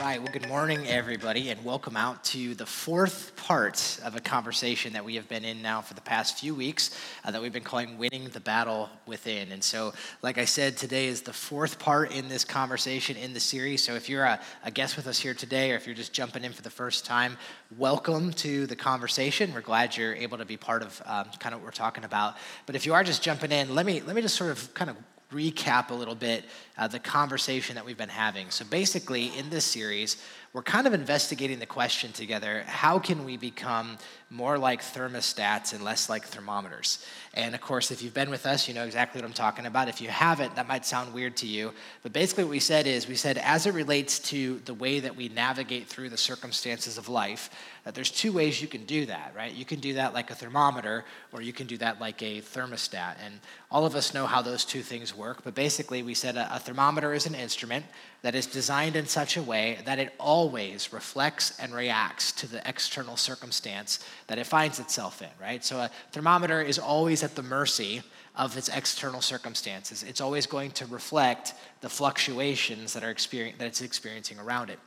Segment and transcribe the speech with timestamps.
[0.00, 0.22] right.
[0.22, 5.04] Well, good morning, everybody, and welcome out to the fourth part of a conversation that
[5.04, 6.90] we have been in now for the past few weeks
[7.24, 9.52] uh, that we've been calling Winning the Battle Within.
[9.52, 13.40] And so, like I said, today is the fourth part in this conversation in the
[13.40, 13.82] series.
[13.82, 16.44] So, if you're a, a guest with us here today, or if you're just jumping
[16.44, 17.38] in for the first time,
[17.78, 19.54] welcome to the conversation.
[19.54, 22.36] We're glad you're able to be part of um, kind of what we're talking about.
[22.66, 24.90] But if you are just jumping in, let me, let me just sort of kind
[24.90, 24.96] of
[25.32, 26.44] recap a little bit
[26.78, 28.50] uh, the conversation that we've been having.
[28.50, 30.22] So, basically, in this series,
[30.52, 33.98] we're kind of investigating the question together how can we become
[34.30, 37.04] more like thermostats and less like thermometers?
[37.34, 39.88] And of course, if you've been with us, you know exactly what I'm talking about.
[39.88, 41.72] If you haven't, that might sound weird to you.
[42.02, 45.16] But basically, what we said is we said, as it relates to the way that
[45.16, 47.50] we navigate through the circumstances of life,
[47.86, 49.54] that there's two ways you can do that, right?
[49.54, 53.14] You can do that like a thermometer, or you can do that like a thermostat.
[53.24, 53.38] And
[53.70, 55.44] all of us know how those two things work.
[55.44, 57.84] But basically, we said a, a thermometer is an instrument
[58.22, 62.60] that is designed in such a way that it always reflects and reacts to the
[62.68, 65.64] external circumstance that it finds itself in, right?
[65.64, 68.02] So a thermometer is always at the mercy
[68.34, 70.02] of its external circumstances.
[70.02, 74.80] It's always going to reflect the fluctuations that, are experience, that it's experiencing around it.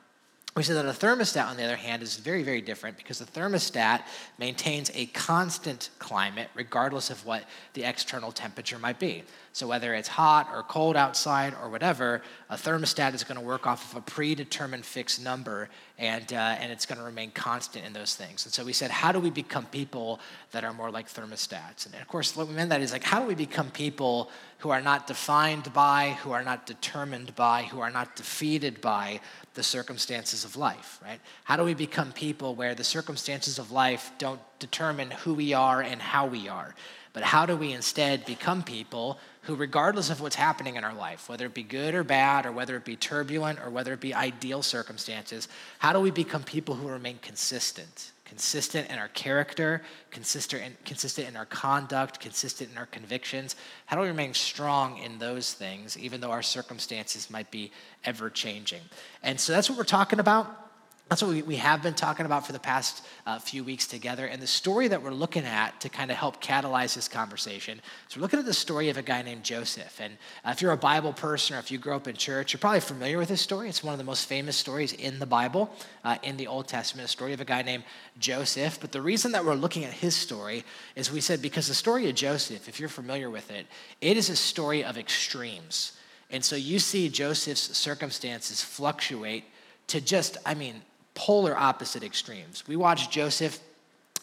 [0.56, 3.26] We said that a thermostat, on the other hand, is very, very different because the
[3.26, 4.02] thermostat
[4.38, 9.24] maintains a constant climate regardless of what the external temperature might be.
[9.52, 13.66] So, whether it's hot or cold outside or whatever, a thermostat is going to work
[13.66, 17.94] off of a predetermined fixed number and, uh, and it's going to remain constant in
[17.94, 18.46] those things.
[18.46, 20.20] And so, we said, how do we become people
[20.52, 21.86] that are more like thermostats?
[21.86, 24.70] And of course, what we meant that is like, how do we become people who
[24.70, 29.20] are not defined by, who are not determined by, who are not defeated by
[29.56, 31.20] the circumstances of life, right?
[31.44, 35.82] How do we become people where the circumstances of life don't determine who we are
[35.82, 36.76] and how we are?
[37.20, 41.28] But how do we instead become people who, regardless of what's happening in our life,
[41.28, 44.14] whether it be good or bad, or whether it be turbulent, or whether it be
[44.14, 48.14] ideal circumstances, how do we become people who remain consistent?
[48.24, 49.82] Consistent in our character,
[50.12, 53.58] consistent in, consistent in our conduct, consistent in our convictions.
[53.88, 57.74] How do we remain strong in those things, even though our circumstances might be
[58.06, 58.84] ever changing?
[59.24, 60.69] And so that's what we're talking about.
[61.10, 64.28] That's what we, we have been talking about for the past uh, few weeks together.
[64.28, 68.16] And the story that we're looking at to kind of help catalyze this conversation is
[68.16, 70.00] we're looking at the story of a guy named Joseph.
[70.00, 72.60] And uh, if you're a Bible person or if you grew up in church, you're
[72.60, 73.70] probably familiar with this story.
[73.70, 77.08] It's one of the most famous stories in the Bible, uh, in the Old Testament,
[77.08, 77.86] a story of a guy named
[78.20, 78.80] Joseph.
[78.80, 80.64] But the reason that we're looking at his story
[80.96, 83.66] is we said because the story of Joseph, if you're familiar with it,
[84.00, 85.94] it is a story of extremes.
[86.30, 89.46] And so you see Joseph's circumstances fluctuate
[89.88, 90.84] to just, I mean,
[91.20, 92.64] polar opposite extremes.
[92.66, 93.60] We watch Joseph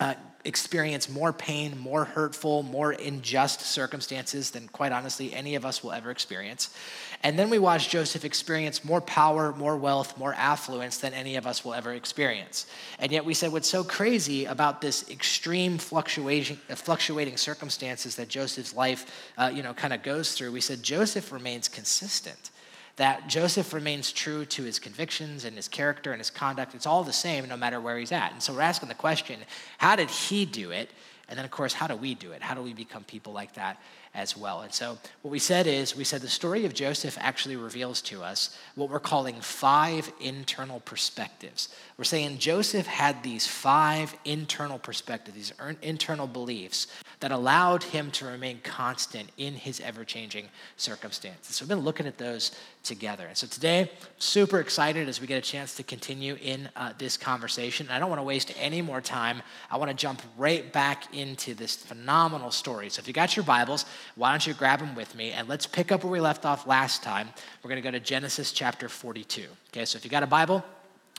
[0.00, 0.14] uh,
[0.46, 5.92] experience more pain, more hurtful, more unjust circumstances than, quite honestly, any of us will
[5.92, 6.74] ever experience.
[7.22, 11.46] And then we watch Joseph experience more power, more wealth, more affluence than any of
[11.46, 12.66] us will ever experience.
[12.98, 18.74] And yet we said what's so crazy about this extreme fluctuating, fluctuating circumstances that Joseph's
[18.74, 20.50] life, uh, you know, kind of goes through.
[20.52, 22.50] We said Joseph remains consistent
[22.96, 26.74] that Joseph remains true to his convictions and his character and his conduct.
[26.74, 28.32] It's all the same no matter where he's at.
[28.32, 29.40] And so we're asking the question
[29.78, 30.90] how did he do it?
[31.28, 32.40] And then, of course, how do we do it?
[32.40, 33.80] How do we become people like that
[34.14, 34.60] as well?
[34.60, 38.22] And so, what we said is, we said the story of Joseph actually reveals to
[38.22, 41.68] us what we're calling five internal perspectives.
[41.98, 46.88] We're saying Joseph had these five internal perspectives, these internal beliefs
[47.20, 51.56] that allowed him to remain constant in his ever changing circumstances.
[51.56, 52.52] So, we've been looking at those
[52.82, 53.26] together.
[53.26, 57.16] And so, today, super excited as we get a chance to continue in uh, this
[57.16, 57.86] conversation.
[57.86, 59.40] And I don't want to waste any more time.
[59.70, 62.90] I want to jump right back into this phenomenal story.
[62.90, 63.86] So, if you got your Bibles,
[64.16, 66.66] why don't you grab them with me and let's pick up where we left off
[66.66, 67.30] last time.
[67.62, 69.46] We're going to go to Genesis chapter 42.
[69.72, 70.62] Okay, so if you got a Bible,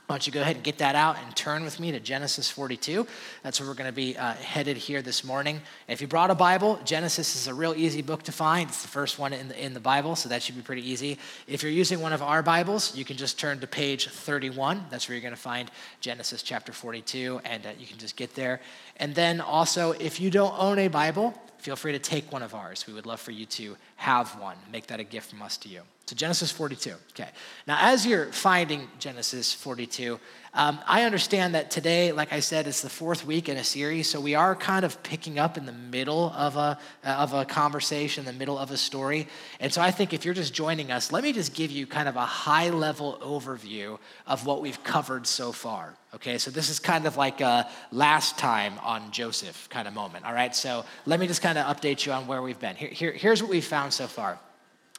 [0.08, 2.50] why don't you go ahead and get that out and turn with me to Genesis
[2.50, 3.06] 42?
[3.42, 5.60] That's where we're going to be uh, headed here this morning.
[5.86, 8.70] If you brought a Bible, Genesis is a real easy book to find.
[8.70, 11.18] It's the first one in the, in the Bible, so that should be pretty easy.
[11.46, 14.86] If you're using one of our Bibles, you can just turn to page 31.
[14.88, 15.70] That's where you're going to find
[16.00, 18.62] Genesis chapter 42, and uh, you can just get there.
[18.96, 22.54] And then also, if you don't own a Bible, feel free to take one of
[22.54, 22.86] ours.
[22.86, 24.56] We would love for you to have one.
[24.72, 25.82] Make that a gift from us to you.
[26.08, 26.94] So, Genesis 42.
[27.10, 27.28] Okay.
[27.66, 30.18] Now, as you're finding Genesis 42,
[30.54, 34.08] um, I understand that today, like I said, it's the fourth week in a series,
[34.08, 37.44] so we are kind of picking up in the middle of a, uh, of a
[37.44, 39.28] conversation, the middle of a story.
[39.60, 42.08] And so I think if you're just joining us, let me just give you kind
[42.08, 45.94] of a high level overview of what we've covered so far.
[46.14, 50.24] Okay, so this is kind of like a last time on Joseph kind of moment.
[50.24, 52.76] All right, so let me just kind of update you on where we've been.
[52.76, 54.38] Here, here, here's what we've found so far.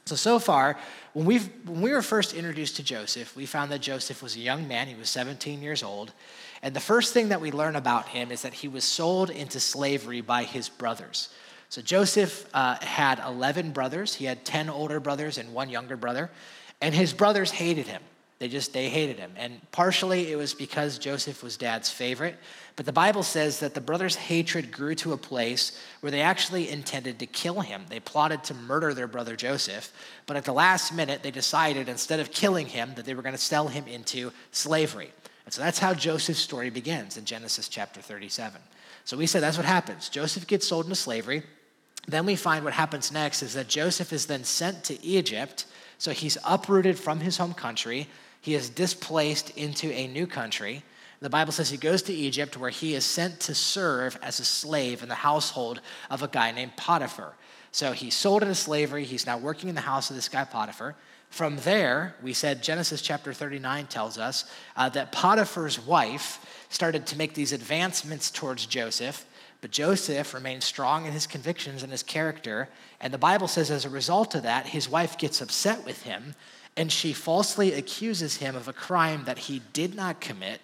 [0.05, 0.77] So, so far,
[1.13, 4.39] when, we when we were first introduced to Joseph, we found that Joseph was a
[4.39, 4.87] young man.
[4.87, 6.13] He was 17 years old.
[6.63, 9.59] And the first thing that we learn about him is that he was sold into
[9.59, 11.29] slavery by his brothers.
[11.69, 14.15] So, Joseph uh, had 11 brothers.
[14.15, 16.31] He had 10 older brothers and one younger brother.
[16.81, 18.01] And his brothers hated him.
[18.39, 19.33] They just, they hated him.
[19.35, 22.37] And partially it was because Joseph was dad's favorite.
[22.77, 26.69] But the Bible says that the brothers' hatred grew to a place where they actually
[26.69, 27.83] intended to kill him.
[27.89, 29.91] They plotted to murder their brother Joseph.
[30.25, 33.35] But at the last minute, they decided instead of killing him, that they were going
[33.35, 35.11] to sell him into slavery.
[35.43, 38.61] And so that's how Joseph's story begins in Genesis chapter 37.
[39.03, 40.07] So we said that's what happens.
[40.07, 41.43] Joseph gets sold into slavery.
[42.07, 45.65] Then we find what happens next is that Joseph is then sent to Egypt.
[45.97, 48.07] So he's uprooted from his home country
[48.41, 50.83] he is displaced into a new country.
[51.21, 54.45] The Bible says he goes to Egypt where he is sent to serve as a
[54.45, 57.33] slave in the household of a guy named Potiphar.
[57.71, 59.03] So he's sold into slavery.
[59.03, 60.95] He's now working in the house of this guy Potiphar.
[61.29, 64.45] From there, we said Genesis chapter 39 tells us
[64.75, 69.25] uh, that Potiphar's wife started to make these advancements towards Joseph,
[69.61, 72.69] but Joseph remained strong in his convictions and his character.
[72.99, 76.33] And the Bible says as a result of that, his wife gets upset with him
[76.77, 80.61] and she falsely accuses him of a crime that he did not commit.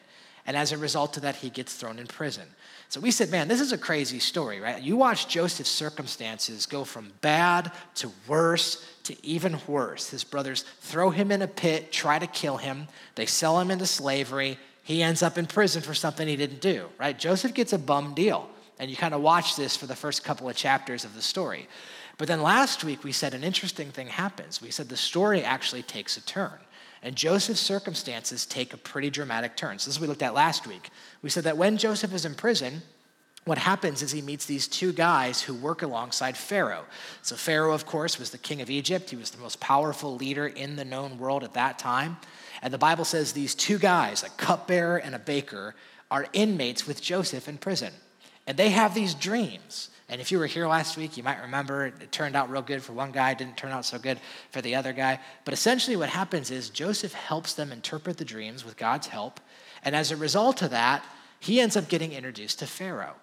[0.48, 2.48] And as a result of that, he gets thrown in prison.
[2.90, 4.82] So we said, man, this is a crazy story, right?
[4.82, 10.10] You watch Joseph's circumstances go from bad to worse to even worse.
[10.10, 13.86] His brothers throw him in a pit, try to kill him, they sell him into
[13.86, 14.58] slavery.
[14.84, 17.18] He ends up in prison for something he didn't do, right?
[17.18, 18.48] Joseph gets a bum deal.
[18.78, 21.68] And you kind of watch this for the first couple of chapters of the story.
[22.18, 24.62] But then last week we said an interesting thing happens.
[24.62, 26.58] We said the story actually takes a turn.
[27.04, 29.78] And Joseph's circumstances take a pretty dramatic turn.
[29.78, 30.90] So this is what we looked at last week.
[31.22, 32.82] We said that when Joseph is in prison,
[33.46, 36.86] what happens is he meets these two guys who work alongside Pharaoh.
[37.22, 39.12] So, Pharaoh, of course, was the king of Egypt.
[39.12, 42.18] He was the most powerful leader in the known world at that time.
[42.64, 45.76] And the Bible says these two guys, a cupbearer and a baker,
[46.10, 47.94] are inmates with Joseph in prison.
[48.48, 49.92] And they have these dreams.
[50.08, 52.84] And if you were here last week, you might remember it turned out real good
[52.84, 54.20] for one guy, didn't turn out so good
[54.52, 55.20] for the other guy.
[55.46, 59.40] But essentially, what happens is Joseph helps them interpret the dreams with God's help.
[59.84, 61.04] And as a result of that,
[61.40, 63.16] he ends up getting introduced to Pharaoh.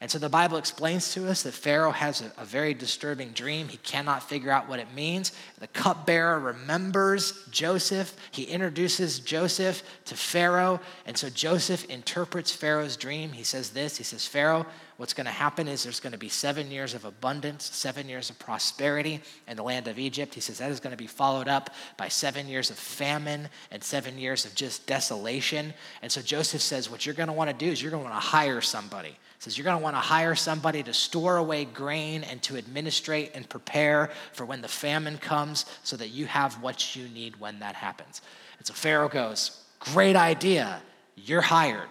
[0.00, 3.66] And so the Bible explains to us that Pharaoh has a, a, very disturbing dream.
[3.66, 5.32] He cannot figure out what it means.
[5.58, 8.14] The cupbearer remembers Joseph.
[8.30, 10.78] He introduces Joseph to Pharaoh.
[11.04, 13.32] And so Joseph interprets Pharaoh's dream.
[13.32, 14.66] He says this He says, Pharaoh,
[14.98, 18.30] what's going to happen is there's going to be seven years of abundance, seven years
[18.30, 20.32] of prosperity in the land of Egypt.
[20.32, 23.82] He says that is going to be followed up by seven years of famine and
[23.82, 25.74] seven years of just desolation.
[26.02, 28.10] And so Joseph says, what you're going to want to do is you're going to
[28.10, 31.64] want to hire somebody says you're going to want to hire somebody to store away
[31.64, 36.60] grain and to administrate and prepare for when the famine comes so that you have
[36.62, 38.20] what you need when that happens.
[38.58, 40.82] And so Pharaoh goes, Great idea.
[41.14, 41.88] You're hired.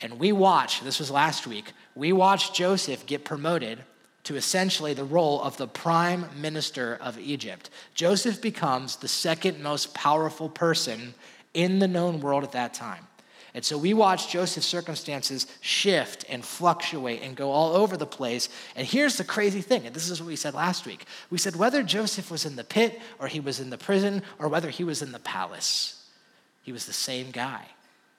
[0.00, 3.78] And we watch, this was last week, we watched Joseph get promoted
[4.24, 7.70] to essentially the role of the prime minister of Egypt.
[7.94, 11.14] Joseph becomes the second most powerful person
[11.54, 13.06] in the known world at that time.
[13.56, 18.50] And so we watch Joseph's circumstances shift and fluctuate and go all over the place.
[18.76, 21.06] And here's the crazy thing, and this is what we said last week.
[21.30, 24.48] We said whether Joseph was in the pit or he was in the prison or
[24.48, 26.04] whether he was in the palace,
[26.60, 27.64] he was the same guy.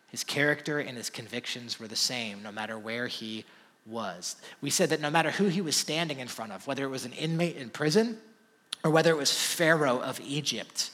[0.08, 3.46] His character and his convictions were the same no matter where he
[3.86, 4.38] was.
[4.60, 7.06] We said that no matter who he was standing in front of, whether it was
[7.06, 8.18] an inmate in prison
[8.84, 10.90] or whether it was Pharaoh of Egypt,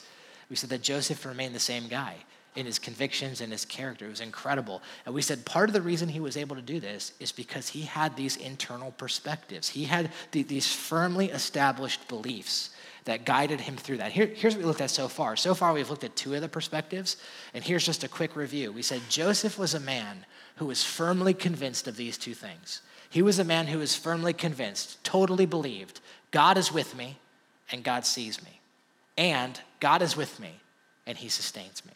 [0.50, 2.16] we said that Joseph remained the same guy
[2.56, 4.06] in his convictions and his character.
[4.06, 4.82] It was incredible.
[5.06, 7.68] And we said part of the reason he was able to do this is because
[7.68, 9.68] he had these internal perspectives.
[9.68, 12.70] He had the, these firmly established beliefs
[13.04, 14.12] that guided him through that.
[14.12, 15.36] Here, here's what we looked at so far.
[15.36, 17.16] So far, we've looked at two of the perspectives,
[17.52, 18.72] and here's just a quick review.
[18.72, 20.24] We said Joseph was a man
[20.56, 22.80] who was firmly convinced of these two things.
[23.10, 27.18] He was a man who was firmly convinced, totally believed, God is with me
[27.70, 28.60] and God sees me.
[29.16, 30.60] And God is with me
[31.06, 31.92] and he sustains me.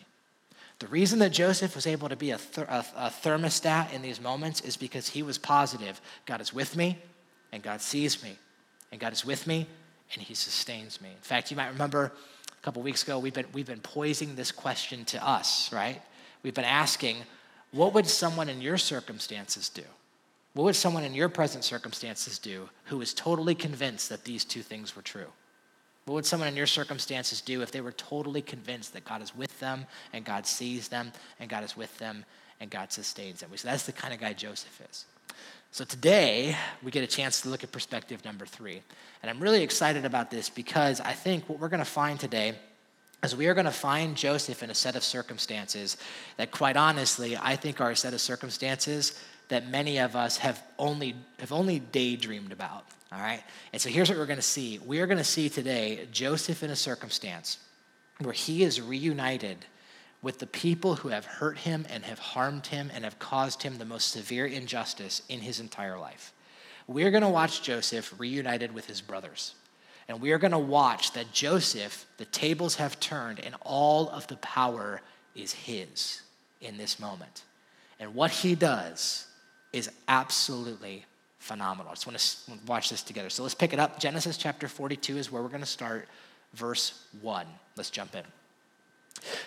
[0.78, 4.60] The reason that Joseph was able to be a, a, a, thermostat in these moments
[4.60, 6.98] is because he was positive God is with me,
[7.50, 8.36] and God sees me,
[8.92, 9.66] and God is with me,
[10.14, 11.08] and he sustains me.
[11.08, 12.12] In fact, you might remember
[12.50, 16.00] a couple weeks ago, we've been, we've been posing this question to us, right?
[16.42, 17.16] We've been asking,
[17.72, 19.82] what would someone in your circumstances do?
[20.54, 24.62] What would someone in your present circumstances do who is totally convinced that these two
[24.62, 25.26] things were true?
[26.08, 29.36] What would someone in your circumstances do if they were totally convinced that God is
[29.36, 29.84] with them
[30.14, 32.24] and God sees them and God is with them
[32.60, 33.50] and God sustains them?
[33.54, 35.04] So that's the kind of guy Joseph is.
[35.70, 38.80] So today, we get a chance to look at perspective number three.
[39.22, 42.54] And I'm really excited about this because I think what we're going to find today
[43.22, 45.98] is we are going to find Joseph in a set of circumstances
[46.38, 50.62] that, quite honestly, I think are a set of circumstances that many of us have
[50.78, 52.86] only, have only daydreamed about.
[53.12, 53.42] All right?
[53.72, 54.78] And so here's what we're going to see.
[54.84, 57.58] We are going to see today Joseph in a circumstance
[58.20, 59.58] where he is reunited
[60.20, 63.78] with the people who have hurt him and have harmed him and have caused him
[63.78, 66.32] the most severe injustice in his entire life.
[66.86, 69.54] We're going to watch Joseph reunited with his brothers.
[70.08, 74.26] And we are going to watch that Joseph, the tables have turned, and all of
[74.26, 75.02] the power
[75.34, 76.22] is his
[76.60, 77.44] in this moment.
[78.00, 79.26] And what he does
[79.72, 81.04] is absolutely
[81.48, 81.90] phenomenal.
[81.90, 83.30] I just want to watch this together.
[83.30, 83.98] So let's pick it up.
[83.98, 86.06] Genesis chapter 42 is where we're going to start,
[86.52, 87.46] verse 1.
[87.76, 88.22] Let's jump in.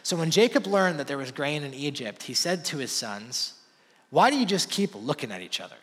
[0.04, 3.54] So when Jacob learned that there was grain in Egypt, he said to his sons,
[4.10, 5.76] Why do you just keep looking at each other?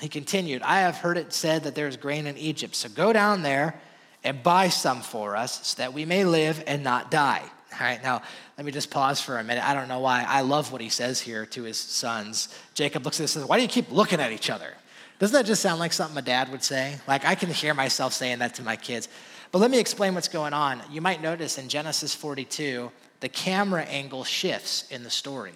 [0.00, 3.12] He continued, I have heard it said that there is grain in Egypt, so go
[3.12, 3.78] down there
[4.24, 7.42] and buy some for us so that we may live and not die.
[7.72, 8.22] All right, now
[8.56, 9.68] let me just pause for a minute.
[9.68, 10.24] I don't know why.
[10.26, 12.48] I love what he says here to his sons.
[12.74, 14.74] Jacob looks at this and says, Why do you keep looking at each other?
[15.22, 16.98] Doesn't that just sound like something a dad would say?
[17.06, 19.08] Like I can hear myself saying that to my kids.
[19.52, 20.82] But let me explain what's going on.
[20.90, 25.52] You might notice in Genesis 42, the camera angle shifts in the story.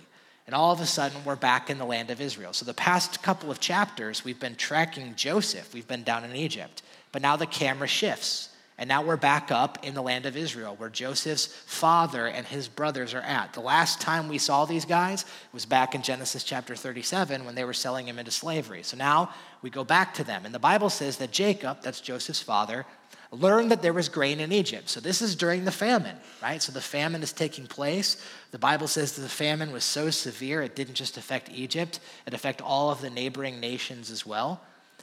[0.46, 2.52] And all of a sudden, we're back in the land of Israel.
[2.52, 5.74] So, the past couple of chapters, we've been tracking Joseph.
[5.74, 6.82] We've been down in Egypt.
[7.10, 8.50] But now the camera shifts.
[8.78, 12.68] And now we're back up in the land of Israel, where Joseph's father and his
[12.68, 13.54] brothers are at.
[13.54, 17.64] The last time we saw these guys was back in Genesis chapter 37 when they
[17.64, 18.82] were selling him into slavery.
[18.82, 19.30] So now
[19.62, 20.44] we go back to them.
[20.44, 22.84] And the Bible says that Jacob, that's Joseph's father,
[23.30, 24.90] learned that there was grain in Egypt.
[24.90, 26.62] So this is during the famine, right?
[26.62, 28.22] So the famine is taking place.
[28.50, 32.34] The Bible says that the famine was so severe, it didn't just affect Egypt, it
[32.34, 34.60] affected all of the neighboring nations as well.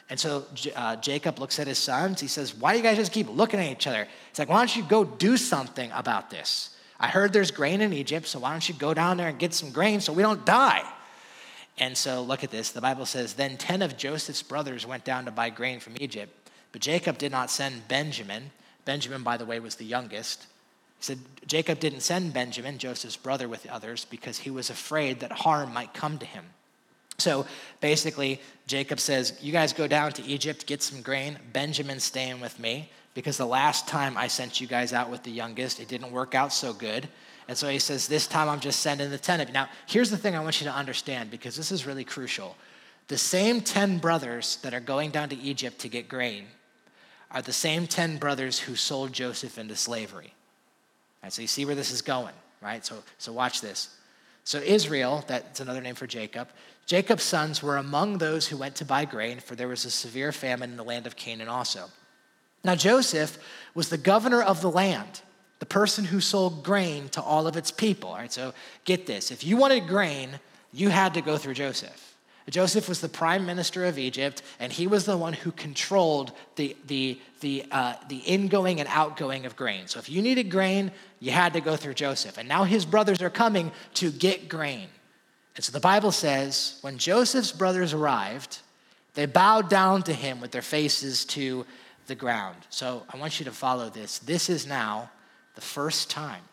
[0.09, 0.45] And so
[0.75, 2.19] uh, Jacob looks at his sons.
[2.19, 4.07] He says, Why do you guys just keep looking at each other?
[4.29, 6.69] He's like, Why don't you go do something about this?
[6.99, 9.53] I heard there's grain in Egypt, so why don't you go down there and get
[9.53, 10.83] some grain so we don't die?
[11.77, 12.71] And so look at this.
[12.71, 16.31] The Bible says, Then 10 of Joseph's brothers went down to buy grain from Egypt,
[16.71, 18.51] but Jacob did not send Benjamin.
[18.85, 20.43] Benjamin, by the way, was the youngest.
[20.99, 25.19] He said, Jacob didn't send Benjamin, Joseph's brother, with the others because he was afraid
[25.19, 26.45] that harm might come to him.
[27.17, 27.45] So
[27.79, 31.37] basically, Jacob says, You guys go down to Egypt, get some grain.
[31.51, 35.31] Benjamin's staying with me because the last time I sent you guys out with the
[35.31, 37.07] youngest, it didn't work out so good.
[37.47, 39.53] And so he says, This time I'm just sending the 10 of you.
[39.53, 42.55] Now, here's the thing I want you to understand because this is really crucial.
[43.09, 46.45] The same 10 brothers that are going down to Egypt to get grain
[47.31, 50.33] are the same 10 brothers who sold Joseph into slavery.
[51.21, 52.85] Right, so you see where this is going, right?
[52.85, 53.95] So, so watch this.
[54.43, 56.49] So Israel, that's another name for Jacob,
[56.85, 60.31] Jacob's sons were among those who went to buy grain, for there was a severe
[60.31, 61.89] famine in the land of Canaan also.
[62.63, 63.37] Now, Joseph
[63.73, 65.21] was the governor of the land,
[65.59, 68.09] the person who sold grain to all of its people.
[68.09, 68.53] All right, so
[68.85, 70.39] get this if you wanted grain,
[70.73, 72.12] you had to go through Joseph.
[72.49, 76.75] Joseph was the prime minister of Egypt, and he was the one who controlled the,
[76.87, 79.87] the, the, uh, the ingoing and outgoing of grain.
[79.87, 82.37] So if you needed grain, you had to go through Joseph.
[82.37, 84.89] And now his brothers are coming to get grain.
[85.55, 88.59] And so the Bible says when Joseph's brothers arrived,
[89.13, 91.65] they bowed down to him with their faces to
[92.07, 92.57] the ground.
[92.69, 94.19] So I want you to follow this.
[94.19, 95.11] This is now
[95.55, 96.43] the first time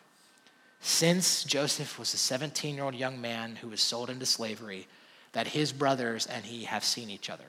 [0.79, 4.87] since Joseph was a 17 year old young man who was sold into slavery
[5.33, 7.45] that his brothers and he have seen each other.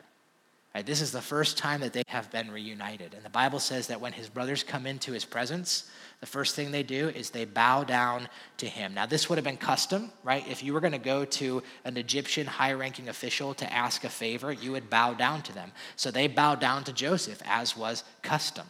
[0.74, 3.12] Right, this is the first time that they have been reunited.
[3.12, 6.70] And the Bible says that when his brothers come into his presence, the first thing
[6.70, 8.94] they do is they bow down to him.
[8.94, 10.48] Now, this would have been custom, right?
[10.48, 14.08] If you were going to go to an Egyptian high ranking official to ask a
[14.08, 15.72] favor, you would bow down to them.
[15.96, 18.66] So they bow down to Joseph, as was custom.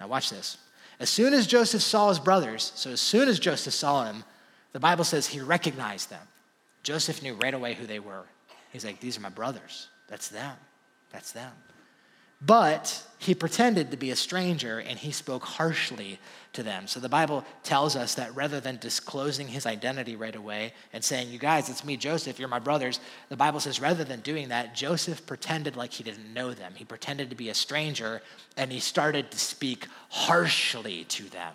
[0.00, 0.56] Now, watch this.
[0.98, 4.24] As soon as Joseph saw his brothers, so as soon as Joseph saw them,
[4.72, 6.26] the Bible says he recognized them.
[6.82, 8.24] Joseph knew right away who they were.
[8.72, 9.88] He's like, These are my brothers.
[10.08, 10.56] That's them.
[11.12, 11.52] That's them.
[12.42, 16.18] But he pretended to be a stranger and he spoke harshly
[16.54, 16.86] to them.
[16.86, 21.28] So the Bible tells us that rather than disclosing his identity right away and saying,
[21.28, 24.74] You guys, it's me, Joseph, you're my brothers, the Bible says rather than doing that,
[24.74, 26.72] Joseph pretended like he didn't know them.
[26.74, 28.22] He pretended to be a stranger
[28.56, 31.52] and he started to speak harshly to them,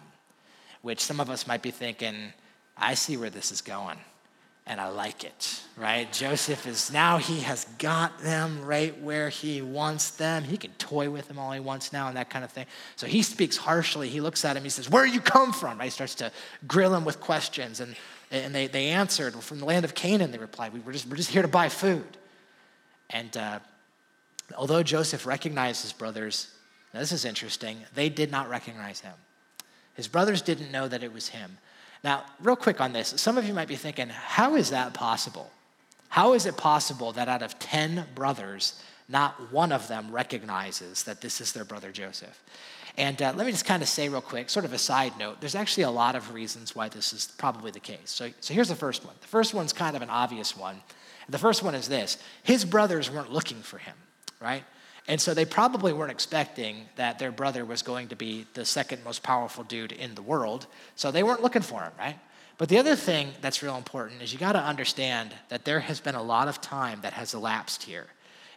[0.83, 2.31] which some of us might be thinking,
[2.77, 3.97] I see where this is going
[4.67, 6.11] and I like it, right?
[6.11, 10.43] Joseph is now, he has got them right where he wants them.
[10.43, 12.65] He can toy with them all he wants now and that kind of thing.
[12.95, 14.09] So he speaks harshly.
[14.09, 15.77] He looks at him, he says, Where you come from?
[15.77, 15.85] Right?
[15.85, 16.31] He starts to
[16.67, 17.79] grill him with questions.
[17.79, 17.95] And,
[18.31, 21.17] and they, they answered, From the land of Canaan, they replied, we, were, just, we're
[21.17, 22.17] just here to buy food.
[23.11, 23.59] And uh,
[24.57, 26.51] although Joseph recognized his brothers,
[26.91, 29.13] this is interesting, they did not recognize him.
[29.93, 31.57] His brothers didn't know that it was him.
[32.05, 35.49] Now, real quick on this, some of you might be thinking, how is that possible?
[36.09, 41.19] How is it possible that out of 10 brothers, not one of them recognizes that
[41.19, 42.39] this is their brother Joseph?
[42.95, 45.41] And uh, let me just kind of say real quick, sort of a side note,
[45.41, 47.97] there's actually a lot of reasons why this is probably the case.
[48.05, 49.15] So, so here's the first one.
[49.21, 50.83] The first one's kind of an obvious one.
[51.27, 53.95] The first one is this his brothers weren't looking for him,
[54.39, 54.63] right?
[55.07, 59.03] And so they probably weren't expecting that their brother was going to be the second
[59.03, 60.65] most powerful dude in the world.
[60.95, 62.17] So they weren't looking for him, right?
[62.57, 65.99] But the other thing that's real important is you got to understand that there has
[65.99, 68.07] been a lot of time that has elapsed here.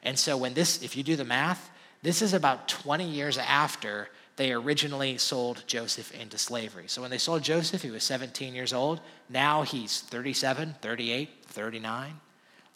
[0.02, 1.71] And so when this, if you do the math,
[2.02, 6.85] this is about 20 years after they originally sold Joseph into slavery.
[6.87, 9.00] So when they sold Joseph, he was 17 years old.
[9.28, 12.21] Now he's 37, 38, 39.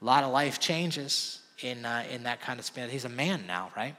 [0.00, 2.90] A lot of life changes in, uh, in that kind of span.
[2.90, 3.94] He's a man now, right?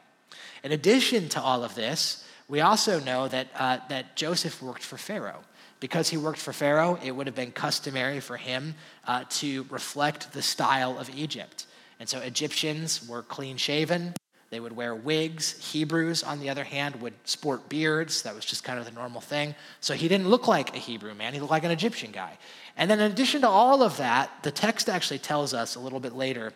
[0.64, 4.98] In addition to all of this, we also know that, uh, that Joseph worked for
[4.98, 5.44] Pharaoh.
[5.80, 10.32] Because he worked for Pharaoh, it would have been customary for him uh, to reflect
[10.32, 11.66] the style of Egypt.
[12.00, 14.14] And so Egyptians were clean shaven,
[14.54, 15.72] they would wear wigs.
[15.72, 18.22] Hebrews, on the other hand, would sport beards.
[18.22, 19.56] That was just kind of the normal thing.
[19.80, 22.38] So he didn't look like a Hebrew man, he looked like an Egyptian guy.
[22.78, 26.00] And then, in addition to all of that, the text actually tells us a little
[26.00, 26.54] bit later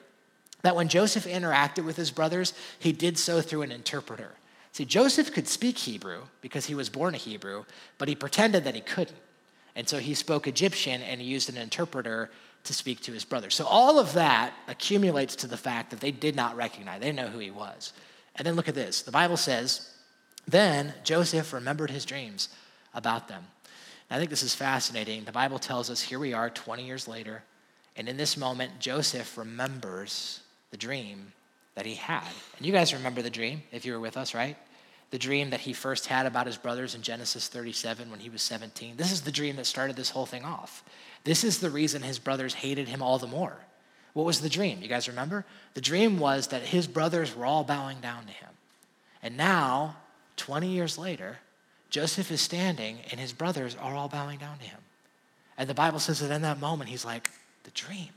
[0.62, 4.32] that when Joseph interacted with his brothers, he did so through an interpreter.
[4.72, 7.66] See, Joseph could speak Hebrew because he was born a Hebrew,
[7.98, 9.18] but he pretended that he couldn't.
[9.76, 12.30] And so he spoke Egyptian and he used an interpreter
[12.64, 13.56] to speak to his brothers.
[13.56, 17.18] So all of that accumulates to the fact that they did not recognize, they didn't
[17.18, 17.94] know who he was.
[18.36, 19.90] And then look at this the Bible says,
[20.48, 22.50] Then Joseph remembered his dreams
[22.94, 23.44] about them.
[24.10, 25.26] I think this is fascinating.
[25.26, 27.44] The Bible tells us here we are 20 years later,
[27.96, 31.32] and in this moment, Joseph remembers the dream
[31.76, 32.28] that he had.
[32.58, 34.58] And you guys remember the dream if you were with us, right?
[35.12, 38.42] The dream that he first had about his brothers in Genesis 37 when he was
[38.42, 38.98] 17.
[38.98, 40.84] This is the dream that started this whole thing off.
[41.24, 43.58] This is the reason his brothers hated him all the more.
[44.14, 44.82] What was the dream?
[44.82, 45.46] You guys remember?
[45.76, 48.50] The dream was that his brothers were all bowing down to him.
[49.22, 49.98] And now,
[50.38, 51.38] 20 years later,
[51.90, 54.80] Joseph is standing and his brothers are all bowing down to him.
[55.58, 57.30] And the Bible says that in that moment, he's like,
[57.64, 58.10] the dream,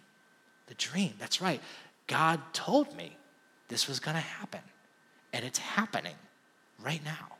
[0.67, 1.15] the dream.
[1.19, 1.61] That's right.
[2.11, 3.17] God told me
[3.69, 4.61] this was going to happen.
[5.33, 6.17] And it's happening
[6.83, 7.37] right now.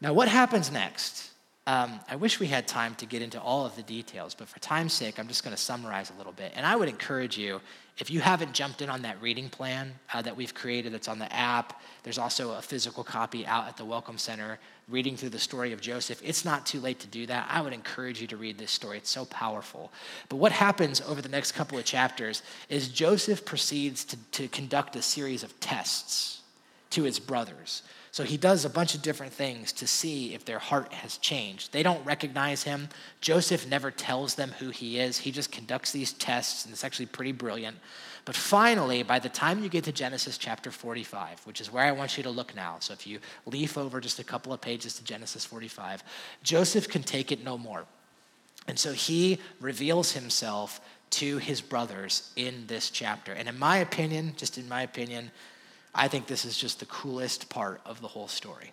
[0.00, 1.30] Now, what happens next?
[1.68, 4.58] Um, I wish we had time to get into all of the details, but for
[4.58, 6.52] time's sake, I'm just going to summarize a little bit.
[6.56, 7.60] And I would encourage you,
[7.98, 11.18] if you haven't jumped in on that reading plan uh, that we've created that's on
[11.18, 15.38] the app, there's also a physical copy out at the Welcome Center reading through the
[15.38, 16.20] story of Joseph.
[16.22, 17.46] It's not too late to do that.
[17.50, 19.90] I would encourage you to read this story, it's so powerful.
[20.28, 24.94] But what happens over the next couple of chapters is Joseph proceeds to, to conduct
[24.96, 26.42] a series of tests
[26.90, 27.82] to his brothers.
[28.16, 31.70] So he does a bunch of different things to see if their heart has changed.
[31.70, 32.88] They don't recognize him.
[33.20, 35.18] Joseph never tells them who he is.
[35.18, 37.76] He just conducts these tests, and it's actually pretty brilliant.
[38.24, 41.92] But finally, by the time you get to Genesis chapter 45, which is where I
[41.92, 44.94] want you to look now, so if you leaf over just a couple of pages
[44.94, 46.02] to Genesis 45,
[46.42, 47.84] Joseph can take it no more.
[48.66, 53.32] And so he reveals himself to his brothers in this chapter.
[53.32, 55.32] And in my opinion, just in my opinion,
[55.96, 58.72] I think this is just the coolest part of the whole story.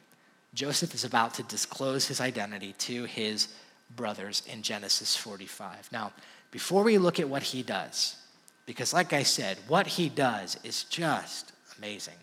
[0.54, 3.48] Joseph is about to disclose his identity to his
[3.96, 5.90] brothers in Genesis 45.
[5.92, 6.12] Now,
[6.52, 8.18] before we look at what he does,
[8.66, 12.16] because like I said, what he does is just amazing.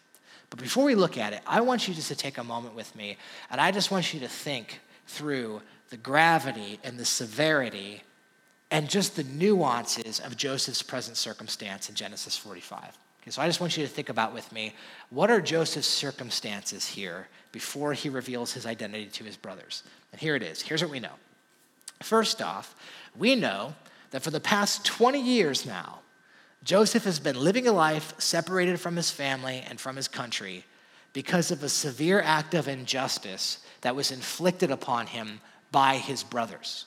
[0.50, 2.94] But before we look at it, I want you just to take a moment with
[2.94, 3.16] me,
[3.50, 8.02] and I just want you to think through the gravity and the severity
[8.70, 12.96] and just the nuances of Joseph's present circumstance in Genesis 45.
[13.22, 14.74] Okay, so I just want you to think about with me
[15.10, 19.82] what are Joseph's circumstances here before he reveals his identity to his brothers?
[20.12, 20.62] And here it is.
[20.62, 21.12] Here's what we know.
[22.02, 22.74] First off,
[23.16, 23.74] we know
[24.10, 25.98] that for the past 20 years now,
[26.64, 30.64] Joseph has been living a life separated from his family and from his country
[31.12, 35.40] because of a severe act of injustice that was inflicted upon him
[35.72, 36.86] by his brothers.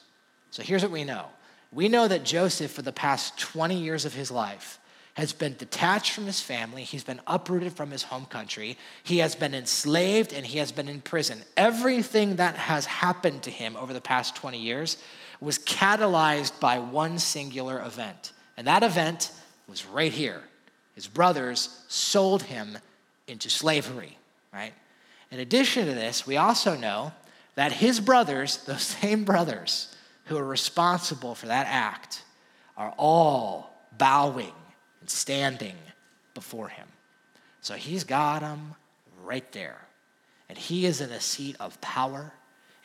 [0.52, 1.26] So here's what we know
[1.72, 4.80] we know that Joseph, for the past 20 years of his life,
[5.13, 6.84] has been detached from his family.
[6.84, 8.78] He's been uprooted from his home country.
[9.04, 11.43] He has been enslaved and he has been in prison.
[11.56, 14.97] Everything that has happened to him over the past 20 years
[15.39, 18.32] was catalyzed by one singular event.
[18.58, 19.32] And that event
[19.67, 20.41] was right here.
[20.95, 22.78] His brothers sold him
[23.28, 24.17] into slavery,
[24.52, 24.73] right?
[25.32, 27.12] In addition to this, we also know
[27.56, 29.95] that his brothers, those same brothers
[30.26, 32.23] who are responsible for that act,
[32.76, 34.54] are all bowing
[35.04, 35.76] and standing
[36.34, 36.88] before him.
[37.60, 38.76] So he's got them
[39.22, 39.82] right there.
[40.48, 42.32] And he is in a seat of power,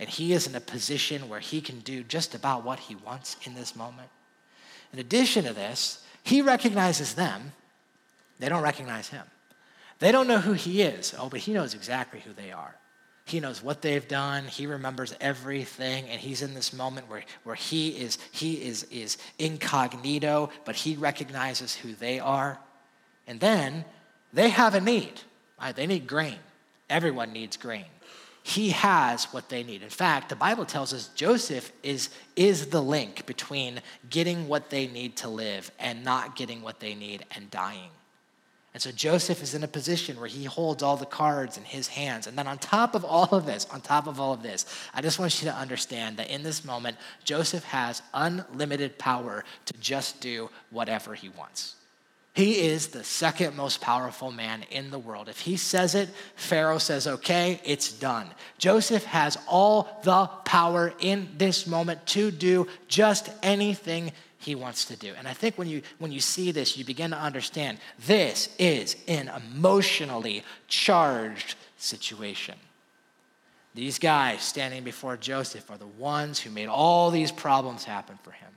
[0.00, 3.36] and he is in a position where he can do just about what he wants
[3.44, 4.08] in this moment.
[4.92, 7.52] In addition to this, he recognizes them,
[8.40, 9.24] they don't recognize him.
[10.00, 11.14] They don't know who he is.
[11.16, 12.74] Oh, but he knows exactly who they are.
[13.28, 14.44] He knows what they've done.
[14.44, 19.18] He remembers everything, and he's in this moment where, where he is he is is
[19.38, 22.58] incognito, but he recognizes who they are.
[23.26, 23.84] And then
[24.32, 25.20] they have a need.
[25.60, 25.74] Right?
[25.74, 26.38] They need grain.
[26.88, 27.84] Everyone needs grain.
[28.42, 29.82] He has what they need.
[29.82, 34.86] In fact, the Bible tells us Joseph is, is the link between getting what they
[34.86, 37.90] need to live and not getting what they need and dying.
[38.74, 41.88] And so Joseph is in a position where he holds all the cards in his
[41.88, 42.26] hands.
[42.26, 45.00] And then on top of all of this, on top of all of this, I
[45.00, 50.20] just want you to understand that in this moment, Joseph has unlimited power to just
[50.20, 51.76] do whatever he wants.
[52.34, 55.28] He is the second most powerful man in the world.
[55.28, 58.28] If he says it, Pharaoh says, okay, it's done.
[58.58, 64.96] Joseph has all the power in this moment to do just anything he wants to
[64.96, 65.12] do.
[65.18, 68.96] And I think when you when you see this, you begin to understand this is
[69.08, 72.54] an emotionally charged situation.
[73.74, 78.32] These guys standing before Joseph are the ones who made all these problems happen for
[78.32, 78.48] him.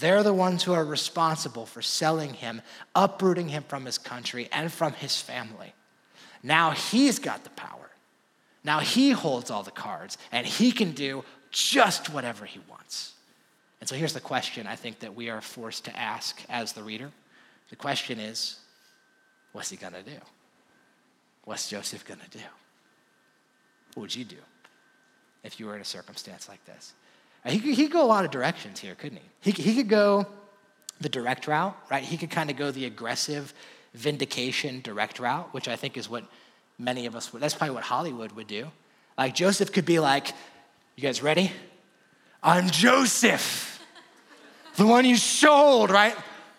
[0.00, 2.62] They're the ones who are responsible for selling him,
[2.94, 5.74] uprooting him from his country and from his family.
[6.42, 7.90] Now he's got the power.
[8.64, 13.14] Now he holds all the cards and he can do just whatever he wants.
[13.82, 16.84] And so here's the question I think that we are forced to ask as the
[16.84, 17.10] reader.
[17.68, 18.60] The question is
[19.50, 20.18] what's he going to do?
[21.46, 22.44] What's Joseph going to do?
[23.94, 24.36] What would you do
[25.42, 26.92] if you were in a circumstance like this?
[27.44, 29.50] He could, go a lot of directions here, couldn't he?
[29.50, 30.28] He, he could go
[31.00, 32.04] the direct route, right?
[32.04, 33.52] He could kind of go the aggressive
[33.94, 36.22] vindication direct route, which I think is what
[36.78, 37.42] many of us would.
[37.42, 38.70] That's probably what Hollywood would do.
[39.18, 40.28] Like Joseph could be like,
[40.94, 41.50] You guys ready?
[42.44, 43.71] I'm Joseph
[44.76, 46.16] the one you sold, right?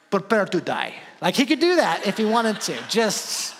[0.10, 0.93] Prepare to die.
[1.21, 2.78] Like he could do that if he wanted to.
[2.89, 3.56] Just,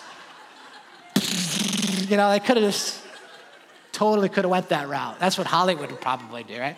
[2.09, 3.01] you know, they could have just
[3.91, 5.19] totally could have went that route.
[5.19, 6.75] That's what Hollywood would probably do, right?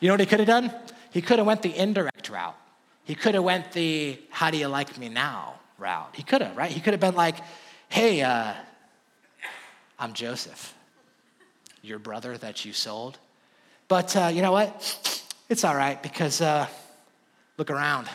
[0.00, 0.72] You know what he could have done?
[1.12, 2.56] He could have went the indirect route.
[3.04, 6.10] He could have went the "How do you like me now?" route.
[6.14, 6.70] He could have, right?
[6.70, 7.36] He could have been like,
[7.88, 8.54] "Hey, uh,
[9.98, 10.74] I'm Joseph,
[11.82, 13.18] your brother that you sold,
[13.88, 15.22] but uh, you know what?
[15.48, 16.66] It's all right because." Uh,
[17.56, 18.08] Look around.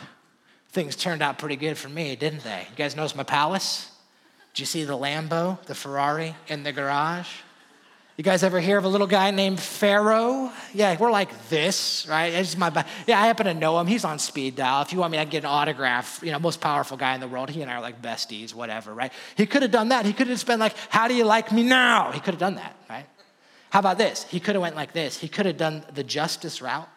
[0.70, 2.68] Things turned out pretty good for me, didn't they?
[2.70, 3.92] You guys notice my palace?
[4.54, 7.30] Did you see the Lambo, the Ferrari in the garage?
[8.18, 10.52] You guys ever hear of a little guy named Pharaoh?
[10.74, 12.34] Yeah, we're like this, right?
[12.34, 12.70] It's my,
[13.08, 13.88] yeah, I happen to know him.
[13.88, 14.82] He's on speed dial.
[14.82, 16.20] If you want me, I can get an autograph.
[16.22, 17.50] You know, most powerful guy in the world.
[17.50, 19.14] He and I are like besties, whatever, right?
[19.38, 20.06] He could have done that.
[20.06, 22.42] He could have just been like, "How do you like me now?" He could have
[22.42, 23.06] done that, right?
[23.70, 24.24] How about this?
[24.24, 25.18] He could have went like this.
[25.18, 26.90] He could have done the justice route.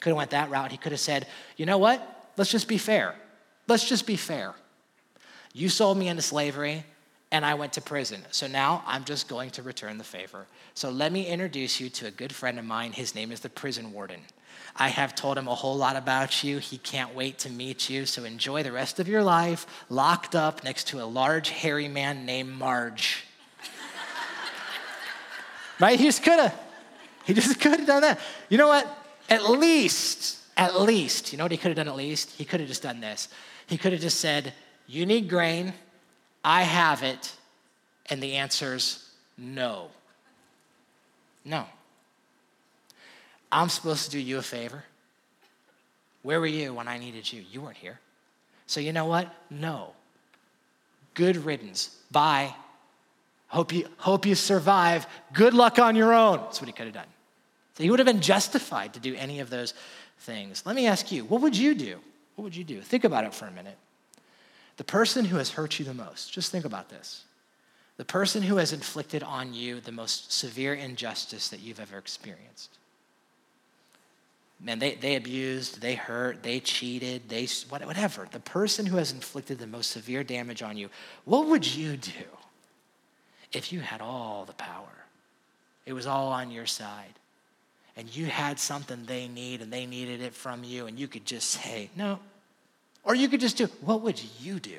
[0.00, 0.70] Could have went that route.
[0.70, 2.30] He could have said, you know what?
[2.36, 3.14] Let's just be fair.
[3.66, 4.54] Let's just be fair.
[5.52, 6.84] You sold me into slavery
[7.30, 8.24] and I went to prison.
[8.30, 10.46] So now I'm just going to return the favor.
[10.74, 12.92] So let me introduce you to a good friend of mine.
[12.92, 14.20] His name is the prison warden.
[14.76, 16.58] I have told him a whole lot about you.
[16.58, 18.06] He can't wait to meet you.
[18.06, 22.24] So enjoy the rest of your life locked up next to a large, hairy man
[22.24, 23.24] named Marge.
[25.80, 25.98] right?
[25.98, 26.58] He just could have.
[27.24, 28.20] He just could have done that.
[28.48, 28.97] You know what?
[29.28, 32.30] At least, at least, you know what he could have done at least?
[32.30, 33.28] He could have just done this.
[33.66, 34.54] He could have just said,
[34.86, 35.74] You need grain,
[36.44, 37.34] I have it,
[38.06, 39.88] and the answer's no.
[41.44, 41.66] No.
[43.50, 44.84] I'm supposed to do you a favor.
[46.22, 47.44] Where were you when I needed you?
[47.50, 47.98] You weren't here.
[48.66, 49.32] So you know what?
[49.50, 49.92] No.
[51.14, 51.96] Good riddance.
[52.10, 52.54] Bye.
[53.48, 55.06] Hope you, hope you survive.
[55.32, 56.38] Good luck on your own.
[56.38, 57.06] That's what he could have done.
[57.78, 59.72] He would have been justified to do any of those
[60.20, 60.64] things.
[60.66, 61.98] Let me ask you, what would you do?
[62.34, 62.80] What would you do?
[62.80, 63.76] Think about it for a minute.
[64.76, 67.24] The person who has hurt you the most, just think about this.
[67.96, 72.78] The person who has inflicted on you the most severe injustice that you've ever experienced.
[74.60, 78.28] Man, they, they abused, they hurt, they cheated, they whatever.
[78.30, 80.90] The person who has inflicted the most severe damage on you,
[81.24, 82.24] what would you do
[83.52, 85.04] if you had all the power?
[85.86, 87.17] It was all on your side
[87.98, 91.26] and you had something they need and they needed it from you, and you could
[91.26, 92.20] just say, no.
[93.02, 94.78] Or you could just do, what would you do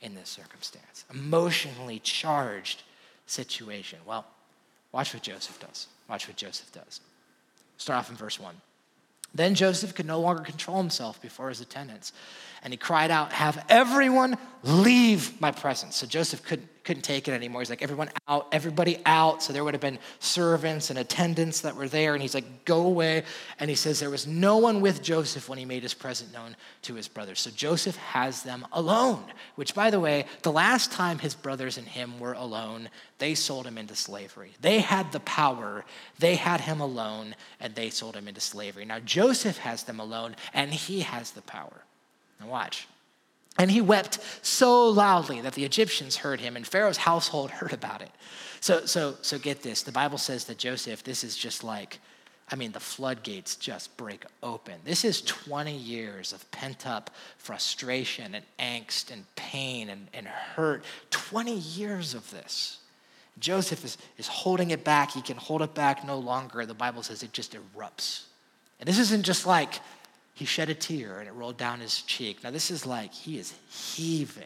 [0.00, 1.04] in this circumstance?
[1.12, 2.82] Emotionally charged
[3.26, 3.98] situation.
[4.06, 4.24] Well,
[4.90, 5.88] watch what Joseph does.
[6.08, 7.00] Watch what Joseph does.
[7.76, 8.54] Start off in verse 1.
[9.34, 12.14] Then Joseph could no longer control himself before his attendants.
[12.62, 15.96] And he cried out, Have everyone leave my presence.
[15.96, 17.62] So Joseph couldn't, couldn't take it anymore.
[17.62, 19.42] He's like, Everyone out, everybody out.
[19.42, 22.12] So there would have been servants and attendants that were there.
[22.12, 23.24] And he's like, Go away.
[23.58, 26.56] And he says, There was no one with Joseph when he made his present known
[26.82, 27.40] to his brothers.
[27.40, 29.24] So Joseph has them alone,
[29.56, 33.66] which, by the way, the last time his brothers and him were alone, they sold
[33.66, 34.52] him into slavery.
[34.60, 35.84] They had the power,
[36.18, 38.84] they had him alone, and they sold him into slavery.
[38.84, 41.84] Now, Joseph has them alone, and he has the power.
[42.40, 42.86] Now, watch.
[43.58, 48.02] And he wept so loudly that the Egyptians heard him, and Pharaoh's household heard about
[48.02, 48.10] it.
[48.60, 49.82] So, so, so get this.
[49.82, 52.00] The Bible says that Joseph, this is just like,
[52.50, 54.74] I mean, the floodgates just break open.
[54.84, 60.84] This is 20 years of pent up frustration and angst and pain and, and hurt.
[61.10, 62.78] 20 years of this.
[63.38, 65.12] Joseph is, is holding it back.
[65.12, 66.66] He can hold it back no longer.
[66.66, 68.24] The Bible says it just erupts.
[68.78, 69.80] And this isn't just like
[70.34, 72.42] he shed a tear and it rolled down his cheek.
[72.42, 74.44] Now, this is like he is heaving.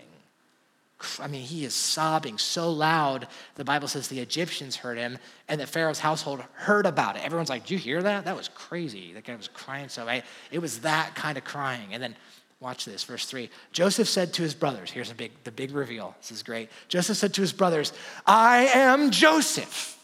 [1.21, 5.17] I mean, he is sobbing so loud, the Bible says the Egyptians heard him
[5.49, 7.25] and that Pharaoh's household heard about it.
[7.25, 8.25] Everyone's like, Did you hear that?
[8.25, 9.13] That was crazy.
[9.13, 10.09] That guy was crying so.
[10.09, 11.93] I, it was that kind of crying.
[11.93, 12.17] And then
[12.61, 13.49] watch this, verse 3.
[13.73, 16.17] Joseph said to his brothers, here's a big, the big reveal.
[16.21, 16.69] This is great.
[16.89, 17.93] Joseph said to his brothers,
[18.27, 19.97] I am Joseph.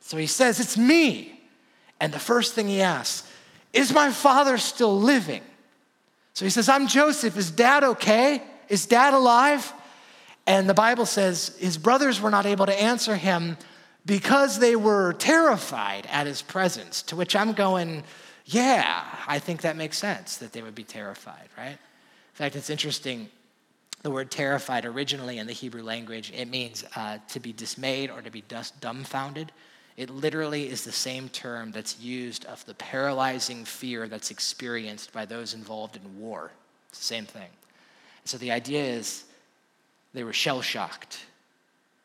[0.00, 1.40] So he says, It's me.
[2.00, 3.25] And the first thing he asks,
[3.76, 5.42] is my father still living?
[6.32, 7.36] So he says, I'm Joseph.
[7.36, 8.42] Is dad okay?
[8.68, 9.72] Is dad alive?
[10.46, 13.56] And the Bible says his brothers were not able to answer him
[14.04, 17.02] because they were terrified at his presence.
[17.02, 18.04] To which I'm going,
[18.44, 21.70] yeah, I think that makes sense that they would be terrified, right?
[21.70, 23.28] In fact, it's interesting.
[24.02, 28.22] The word terrified originally in the Hebrew language, it means uh, to be dismayed or
[28.22, 28.44] to be
[28.80, 29.50] dumbfounded.
[29.96, 35.24] It literally is the same term that's used of the paralyzing fear that's experienced by
[35.24, 36.50] those involved in war.
[36.90, 37.48] It's the same thing.
[38.24, 39.24] So the idea is
[40.12, 41.24] they were shell shocked,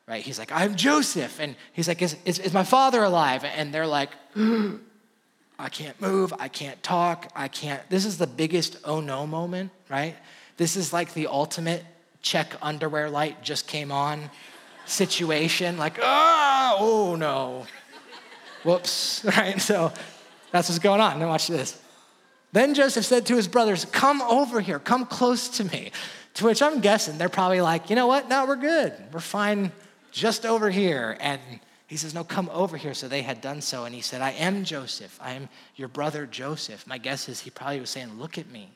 [0.08, 0.24] right?
[0.24, 1.40] He's like, I'm Joseph.
[1.40, 3.44] And he's like, is, is, is my father alive?
[3.44, 6.34] And they're like, I can't move.
[6.40, 7.30] I can't talk.
[7.36, 7.82] I can't.
[7.90, 10.16] This is the biggest oh no moment, right?
[10.58, 11.84] This is like the ultimate
[12.22, 14.30] check underwear light just came on
[14.86, 15.78] situation.
[15.78, 17.66] Like, oh, oh no.
[18.64, 19.60] Whoops, right?
[19.60, 19.92] So
[20.52, 21.20] that's what's going on.
[21.20, 21.80] Now watch this.
[22.52, 25.92] Then Joseph said to his brothers, Come over here, come close to me.
[26.36, 28.30] To which I'm guessing they're probably like, You know what?
[28.30, 28.94] No, we're good.
[29.12, 29.72] We're fine
[30.12, 31.18] just over here.
[31.20, 31.42] And
[31.88, 32.94] he says, No, come over here.
[32.94, 33.86] So they had done so.
[33.86, 35.18] And he said, I am Joseph.
[35.22, 36.86] I am your brother Joseph.
[36.88, 38.70] My guess is he probably was saying, Look at me.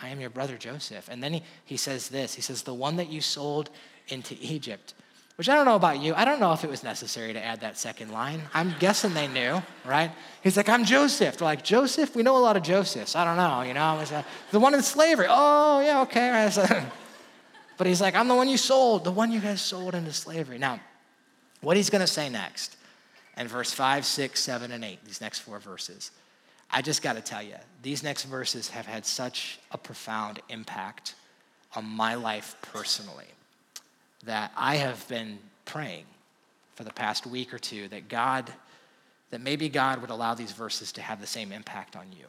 [0.00, 1.08] I am your brother Joseph.
[1.08, 3.70] And then he, he says this He says, The one that you sold
[4.08, 4.94] into Egypt.
[5.38, 6.14] Which I don't know about you.
[6.16, 8.42] I don't know if it was necessary to add that second line.
[8.52, 10.10] I'm guessing they knew, right?
[10.42, 11.36] He's like, I'm Joseph.
[11.36, 12.16] They're like, Joseph?
[12.16, 13.14] We know a lot of Josephs.
[13.14, 13.94] I don't know, you know?
[13.94, 14.12] Was,
[14.50, 15.26] the one in slavery.
[15.28, 16.50] Oh, yeah, okay.
[17.76, 20.58] but he's like, I'm the one you sold, the one you guys sold into slavery.
[20.58, 20.80] Now,
[21.60, 22.76] what he's going to say next,
[23.36, 26.10] in verse 5, 6, 7, and 8, these next four verses,
[26.68, 31.14] I just got to tell you, these next verses have had such a profound impact
[31.76, 33.28] on my life personally
[34.24, 36.04] that I have been praying
[36.74, 38.52] for the past week or two that God,
[39.30, 42.26] that maybe God would allow these verses to have the same impact on you.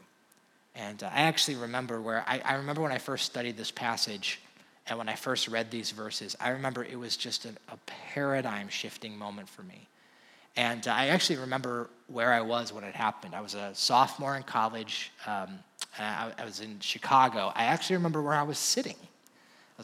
[0.75, 4.39] And uh, I actually remember where, I, I, remember when I first studied this passage
[4.87, 8.69] and when I first read these verses, I remember it was just a, a paradigm
[8.69, 9.87] shifting moment for me.
[10.55, 13.35] And uh, I actually remember where I was when it happened.
[13.35, 15.11] I was a sophomore in college.
[15.25, 15.59] Um,
[15.97, 17.51] I, I was in Chicago.
[17.55, 18.95] I actually remember where I was sitting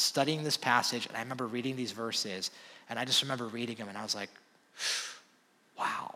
[0.01, 2.51] studying this passage, and I remember reading these verses,
[2.89, 4.29] and I just remember reading them, and I was like,
[5.79, 6.15] wow.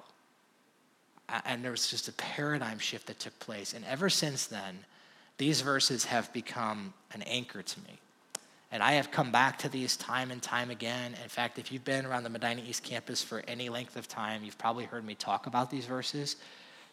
[1.45, 3.73] And there was just a paradigm shift that took place.
[3.73, 4.79] And ever since then,
[5.37, 7.99] these verses have become an anchor to me.
[8.71, 11.15] And I have come back to these time and time again.
[11.23, 14.43] In fact, if you've been around the Medina East campus for any length of time,
[14.43, 16.35] you've probably heard me talk about these verses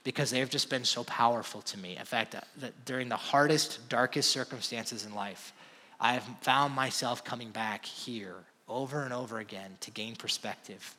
[0.02, 1.96] because they've just been so powerful to me.
[1.96, 2.40] In fact, uh,
[2.84, 5.52] during the hardest, darkest circumstances in life,
[6.00, 8.36] I have found myself coming back here
[8.68, 10.94] over and over again to gain perspective.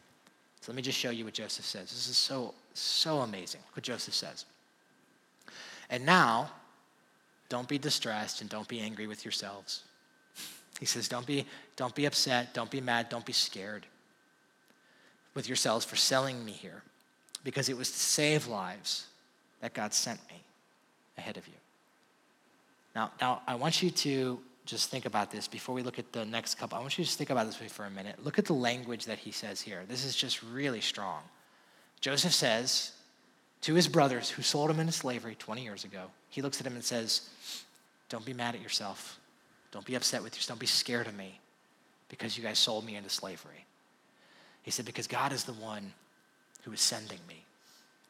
[0.61, 1.83] So let me just show you what Joseph says.
[1.83, 4.45] This is so, so amazing what Joseph says.
[5.89, 6.51] And now,
[7.49, 9.83] don't be distressed and don't be angry with yourselves.
[10.79, 13.85] He says, don't be, don't be upset, don't be mad, don't be scared
[15.33, 16.81] with yourselves for selling me here,
[17.43, 19.07] because it was to save lives
[19.61, 20.41] that God sent me
[21.17, 21.53] ahead of you.
[22.95, 26.25] Now, now I want you to just think about this before we look at the
[26.25, 26.77] next couple.
[26.77, 28.23] I want you to just think about this for a minute.
[28.23, 29.83] Look at the language that he says here.
[29.87, 31.21] This is just really strong.
[32.01, 32.91] Joseph says,
[33.61, 36.73] to his brothers who sold him into slavery 20 years ago, he looks at him
[36.73, 37.29] and says,
[38.09, 39.19] Don't be mad at yourself.
[39.71, 40.55] Don't be upset with yourself.
[40.55, 41.39] Don't be scared of me
[42.09, 43.65] because you guys sold me into slavery.
[44.63, 45.93] He said, Because God is the one
[46.63, 47.43] who is sending me.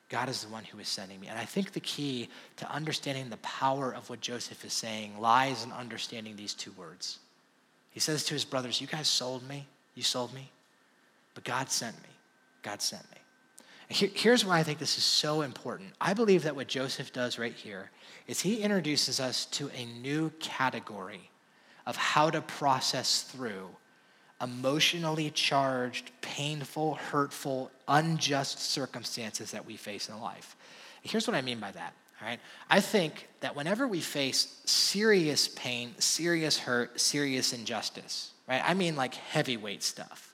[0.10, 1.28] God is the one who is sending me.
[1.28, 5.65] And I think the key to understanding the power of what Joseph is saying lies
[5.65, 7.20] in understanding these two words.
[7.91, 9.67] He says to his brothers, You guys sold me.
[9.96, 10.50] You sold me.
[11.34, 12.10] But God sent me.
[12.62, 13.17] God sent me.
[13.89, 15.93] Here's why I think this is so important.
[16.02, 17.89] I believe that what Joseph does right here
[18.28, 21.30] is he introduces us to a new category
[21.86, 23.70] of how to process through
[24.41, 30.56] emotionally charged, painful, hurtful, unjust circumstances that we face in life.
[31.02, 31.93] Here's what I mean by that.
[32.21, 32.39] All right.
[32.69, 38.62] I think that whenever we face serious pain, serious hurt, serious injustice, right?
[38.65, 40.26] I mean like heavyweight stuff.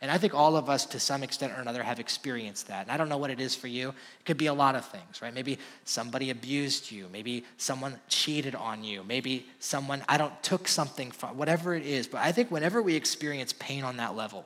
[0.00, 2.82] And I think all of us, to some extent or another, have experienced that.
[2.82, 3.88] And I don't know what it is for you.
[3.88, 5.34] It could be a lot of things, right?
[5.34, 7.08] Maybe somebody abused you.
[7.12, 9.02] Maybe someone cheated on you.
[9.02, 12.06] Maybe someone, I don't, took something from, whatever it is.
[12.06, 14.44] But I think whenever we experience pain on that level,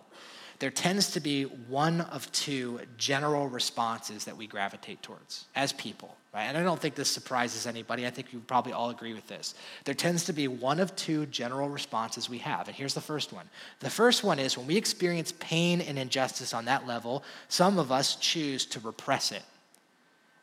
[0.58, 6.16] there tends to be one of two general responses that we gravitate towards as people,
[6.34, 6.44] right?
[6.44, 8.06] And I don't think this surprises anybody.
[8.06, 9.54] I think you probably all agree with this.
[9.84, 12.68] There tends to be one of two general responses we have.
[12.68, 13.48] And here's the first one.
[13.80, 17.92] The first one is when we experience pain and injustice on that level, some of
[17.92, 19.42] us choose to repress it,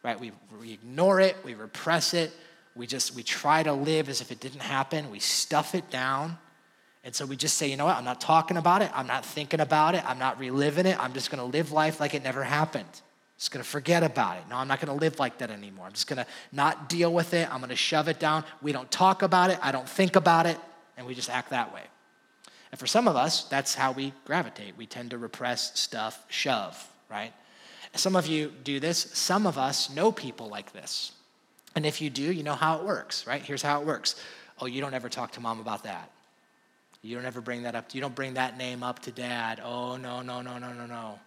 [0.04, 0.19] right?
[0.19, 2.32] We, we ignore it, we repress it,
[2.75, 6.38] we just, we try to live as if it didn't happen, we stuff it down
[7.04, 9.25] and so we just say, you know what, I'm not talking about it, I'm not
[9.25, 12.43] thinking about it, I'm not reliving it, I'm just gonna live life like it never
[12.43, 13.02] happened.
[13.39, 14.43] Just gonna forget about it.
[14.49, 15.86] No, I'm not gonna live like that anymore.
[15.86, 18.43] I'm just gonna not deal with it, I'm gonna shove it down.
[18.62, 20.58] We don't talk about it, I don't think about it,
[20.97, 21.84] and we just act that way.
[22.71, 24.75] And for some of us, that's how we gravitate.
[24.78, 27.32] We tend to repress stuff, shove, right?
[27.95, 31.13] Some of you do this, some of us know people like this.
[31.75, 33.41] And if you do, you know how it works, right?
[33.41, 34.15] Here's how it works.
[34.60, 36.12] Oh, you don't ever talk to mom about that.
[37.02, 37.95] You don't ever bring that up.
[37.95, 39.62] You don't bring that name up to dad.
[39.63, 41.19] Oh, no, no, no, no, no, no.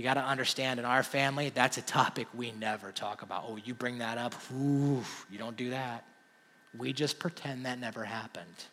[0.00, 3.44] You got to understand in our family, that's a topic we never talk about.
[3.46, 4.34] Oh, you bring that up.
[4.50, 6.06] Ooh, you don't do that.
[6.78, 8.64] We just pretend that never happened.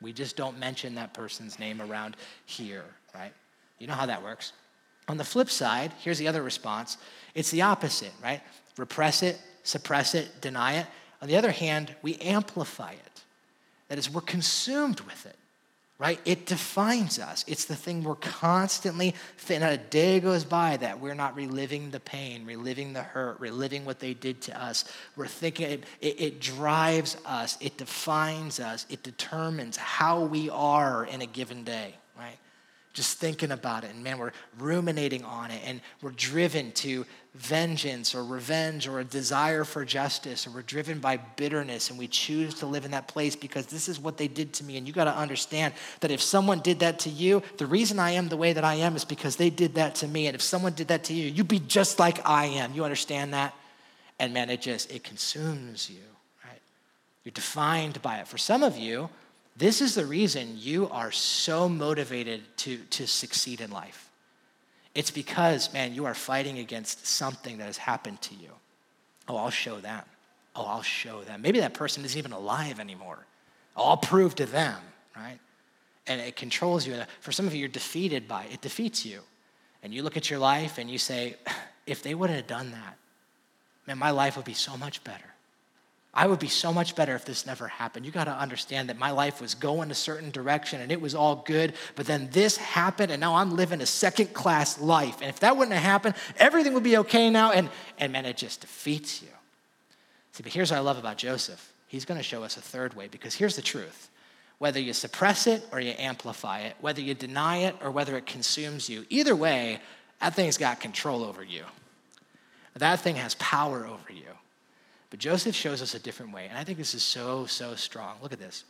[0.00, 2.82] We just don't mention that person's name around here,
[3.14, 3.32] right?
[3.78, 4.54] You know how that works.
[5.06, 6.98] On the flip side, here's the other response
[7.36, 8.40] it's the opposite, right?
[8.76, 10.86] Repress it, suppress it, deny it.
[11.22, 13.22] On the other hand, we amplify it.
[13.86, 15.36] That is, we're consumed with it
[15.98, 16.20] right?
[16.26, 17.44] It defines us.
[17.48, 19.14] It's the thing we're constantly,
[19.48, 23.84] and a day goes by that we're not reliving the pain, reliving the hurt, reliving
[23.86, 24.84] what they did to us.
[25.16, 31.06] We're thinking, it, it, it drives us, it defines us, it determines how we are
[31.06, 32.36] in a given day, right?
[32.96, 37.04] Just thinking about it, and man, we're ruminating on it, and we're driven to
[37.34, 42.08] vengeance or revenge or a desire for justice, or we're driven by bitterness and we
[42.08, 44.78] choose to live in that place because this is what they did to me.
[44.78, 48.12] And you got to understand that if someone did that to you, the reason I
[48.12, 50.26] am the way that I am is because they did that to me.
[50.28, 52.72] And if someone did that to you, you'd be just like I am.
[52.72, 53.54] You understand that?
[54.18, 56.00] And man, it just, it consumes you,
[56.42, 56.62] right?
[57.22, 58.28] You're defined by it.
[58.28, 59.10] For some of you,
[59.56, 64.06] this is the reason you are so motivated to, to succeed in life
[64.96, 68.48] it's because, man, you are fighting against something that has happened to you.
[69.28, 70.02] Oh, I'll show them.
[70.54, 71.42] Oh, I'll show them.
[71.42, 73.18] Maybe that person isn't even alive anymore.
[73.76, 74.78] Oh, I'll prove to them,
[75.14, 75.38] right?
[76.06, 76.98] And it controls you.
[77.20, 78.54] For some of you, you're defeated by it.
[78.54, 79.20] It defeats you.
[79.82, 81.36] And you look at your life and you say,
[81.86, 82.96] if they wouldn't have done that,
[83.86, 85.35] man, my life would be so much better.
[86.16, 88.06] I would be so much better if this never happened.
[88.06, 91.14] You got to understand that my life was going a certain direction and it was
[91.14, 95.20] all good, but then this happened and now I'm living a second class life.
[95.20, 97.52] And if that wouldn't have happened, everything would be okay now.
[97.52, 99.28] And, and man, it just defeats you.
[100.32, 101.70] See, but here's what I love about Joseph.
[101.86, 104.08] He's going to show us a third way because here's the truth.
[104.56, 108.24] Whether you suppress it or you amplify it, whether you deny it or whether it
[108.24, 109.80] consumes you, either way,
[110.22, 111.64] that thing's got control over you.
[112.74, 114.24] That thing has power over you.
[115.10, 116.46] But Joseph shows us a different way.
[116.48, 118.16] And I think this is so, so strong.
[118.22, 118.64] Look at this.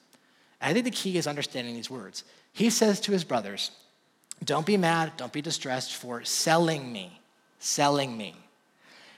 [0.60, 2.24] I think the key is understanding these words.
[2.52, 3.70] He says to his brothers,
[4.44, 7.20] Don't be mad, don't be distressed for selling me,
[7.58, 8.34] selling me.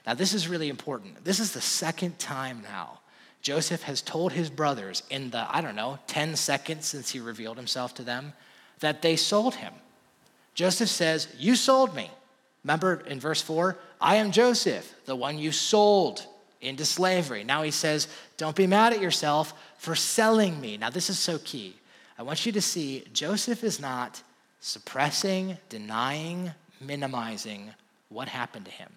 [0.05, 1.23] Now, this is really important.
[1.23, 2.99] This is the second time now
[3.41, 7.57] Joseph has told his brothers in the, I don't know, 10 seconds since he revealed
[7.57, 8.33] himself to them,
[8.79, 9.73] that they sold him.
[10.55, 12.11] Joseph says, You sold me.
[12.63, 16.25] Remember in verse 4, I am Joseph, the one you sold
[16.61, 17.43] into slavery.
[17.43, 18.07] Now he says,
[18.37, 20.77] Don't be mad at yourself for selling me.
[20.77, 21.75] Now, this is so key.
[22.17, 24.21] I want you to see Joseph is not
[24.59, 26.51] suppressing, denying,
[26.81, 27.71] minimizing
[28.09, 28.89] what happened to him.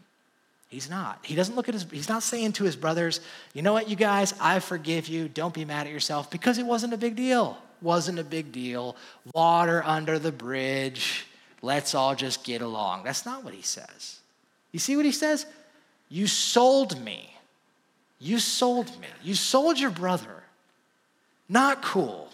[0.68, 1.18] He's not.
[1.22, 3.20] He doesn't look at his, he's not saying to his brothers,
[3.52, 5.28] you know what, you guys, I forgive you.
[5.28, 7.58] Don't be mad at yourself because it wasn't a big deal.
[7.82, 8.96] Wasn't a big deal.
[9.34, 11.26] Water under the bridge.
[11.60, 13.04] Let's all just get along.
[13.04, 14.20] That's not what he says.
[14.72, 15.46] You see what he says?
[16.08, 17.31] You sold me.
[18.22, 19.08] You sold me.
[19.24, 20.44] You sold your brother.
[21.48, 22.28] Not cool.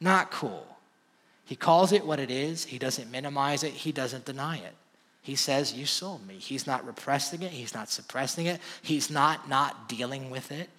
[0.00, 0.66] Not cool.
[1.44, 2.64] He calls it what it is.
[2.64, 3.72] He doesn't minimize it.
[3.72, 4.74] He doesn't deny it.
[5.20, 6.36] He says, You sold me.
[6.36, 7.50] He's not repressing it.
[7.50, 8.58] He's not suppressing it.
[8.80, 10.70] He's not not dealing with it.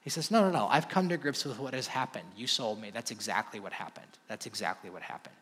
[0.00, 0.66] He says, No, no, no.
[0.68, 2.28] I've come to grips with what has happened.
[2.34, 2.90] You sold me.
[2.90, 4.06] That's exactly what happened.
[4.26, 5.36] That's exactly what happened.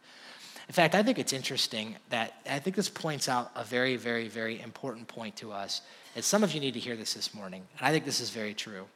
[0.69, 4.29] In fact, I think it's interesting that I think this points out a very, very,
[4.29, 5.81] very important point to us.
[6.15, 7.67] And some of you need to hear this this morning.
[7.79, 8.87] And I think this is very true.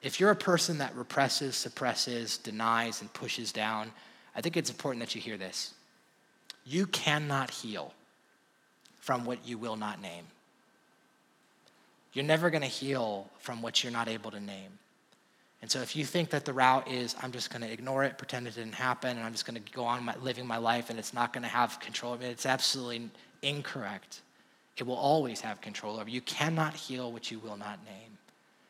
[0.00, 3.90] If you're a person that represses, suppresses, denies, and pushes down,
[4.36, 5.74] I think it's important that you hear this.
[6.64, 7.92] You cannot heal
[9.00, 10.24] from what you will not name.
[12.12, 14.78] You're never going to heal from what you're not able to name.
[15.60, 18.16] And so if you think that the route is, I'm just going to ignore it,
[18.16, 20.88] pretend it didn't happen, and I'm just going to go on my, living my life
[20.88, 23.10] and it's not going to have control of it, it's absolutely
[23.42, 24.22] incorrect.
[24.76, 26.16] It will always have control over you.
[26.16, 28.18] You cannot heal what you will not name.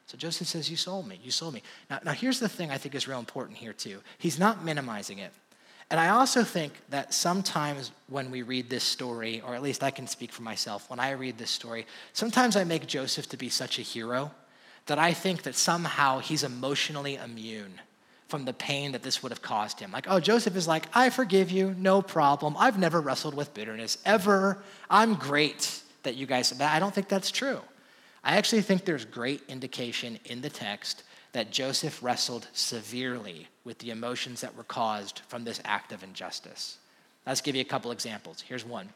[0.07, 1.21] So Joseph says, You sold me.
[1.23, 1.63] You sold me.
[1.91, 4.01] Now, now here's the thing I think is real important here, too.
[4.17, 5.33] He's not minimizing it.
[5.91, 9.91] And I also think that sometimes when we read this story, or at least I
[9.91, 13.51] can speak for myself, when I read this story, sometimes I make Joseph to be
[13.51, 14.31] such a hero
[14.89, 17.81] that I think that somehow he's emotionally immune
[18.29, 19.91] from the pain that this would have caused him.
[19.91, 22.57] Like, oh, Joseph is like, I forgive you, no problem.
[22.59, 24.63] I've never wrestled with bitterness ever.
[24.91, 27.61] I'm great that you guys, but I don't think that's true.
[28.23, 33.91] I actually think there's great indication in the text that Joseph wrestled severely with the
[33.91, 36.79] emotions that were caused from this act of injustice.
[37.27, 38.43] Let's give you a couple examples.
[38.47, 38.89] Here's one.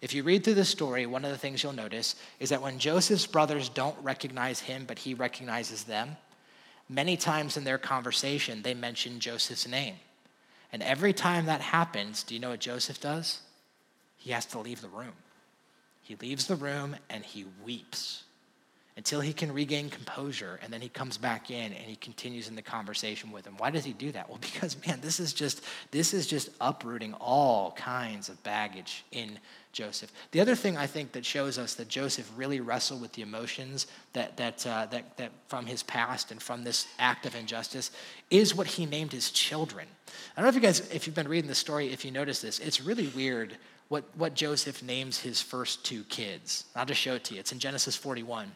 [0.00, 2.78] If you read through the story, one of the things you'll notice is that when
[2.78, 6.16] Joseph's brothers don't recognize him, but he recognizes them,
[6.88, 9.96] many times in their conversation, they mention Joseph's name.
[10.72, 13.40] And every time that happens, do you know what Joseph does?
[14.16, 15.14] He has to leave the room.
[16.02, 18.24] He leaves the room and he weeps
[18.98, 22.56] until he can regain composure and then he comes back in and he continues in
[22.56, 23.54] the conversation with him.
[23.56, 24.28] Why does he do that?
[24.28, 29.38] Well because man this is just this is just uprooting all kinds of baggage in
[29.72, 30.12] joseph.
[30.32, 33.86] The other thing i think that shows us that joseph really wrestled with the emotions
[34.14, 37.92] that that uh, that, that from his past and from this act of injustice
[38.30, 39.86] is what he named his children.
[40.36, 42.40] I don't know if you guys if you've been reading the story if you notice
[42.40, 43.56] this it's really weird
[43.90, 46.64] what, what joseph names his first two kids.
[46.74, 47.40] I'll just show it to you.
[47.40, 48.50] It's in genesis 41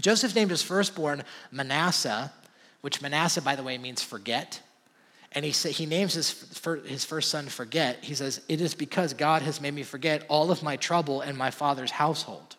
[0.00, 2.32] Joseph named his firstborn Manasseh,
[2.80, 4.60] which Manasseh, by the way, means forget.
[5.34, 8.04] And he, he names his, his first son Forget.
[8.04, 11.36] He says, It is because God has made me forget all of my trouble and
[11.36, 12.56] my father's household.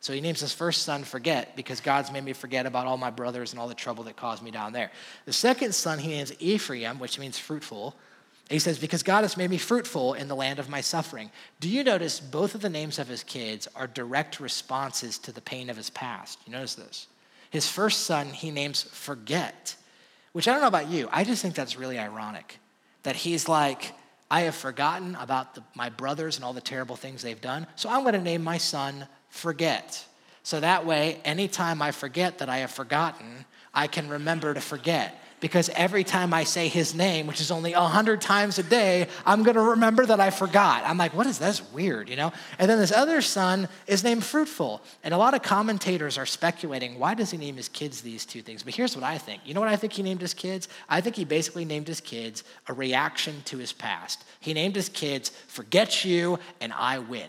[0.00, 3.10] So he names his first son Forget because God's made me forget about all my
[3.10, 4.90] brothers and all the trouble that caused me down there.
[5.26, 7.94] The second son he names Ephraim, which means fruitful.
[8.50, 11.30] He says, Because God has made me fruitful in the land of my suffering.
[11.60, 15.40] Do you notice both of the names of his kids are direct responses to the
[15.40, 16.38] pain of his past?
[16.46, 17.06] You notice this?
[17.50, 19.76] His first son he names Forget,
[20.32, 21.08] which I don't know about you.
[21.12, 22.58] I just think that's really ironic
[23.02, 23.92] that he's like,
[24.30, 27.90] I have forgotten about the, my brothers and all the terrible things they've done, so
[27.90, 30.06] I'm going to name my son Forget.
[30.42, 35.21] So that way, anytime I forget that I have forgotten, I can remember to forget
[35.42, 39.08] because every time I say his name, which is only a hundred times a day,
[39.26, 40.84] I'm gonna remember that I forgot.
[40.86, 41.60] I'm like, what is this?
[41.72, 42.32] Weird, you know?
[42.60, 44.80] And then this other son is named Fruitful.
[45.02, 48.40] And a lot of commentators are speculating, why does he name his kids these two
[48.40, 48.62] things?
[48.62, 49.42] But here's what I think.
[49.44, 50.68] You know what I think he named his kids?
[50.88, 54.22] I think he basically named his kids a reaction to his past.
[54.38, 57.28] He named his kids, Forget You and I Win.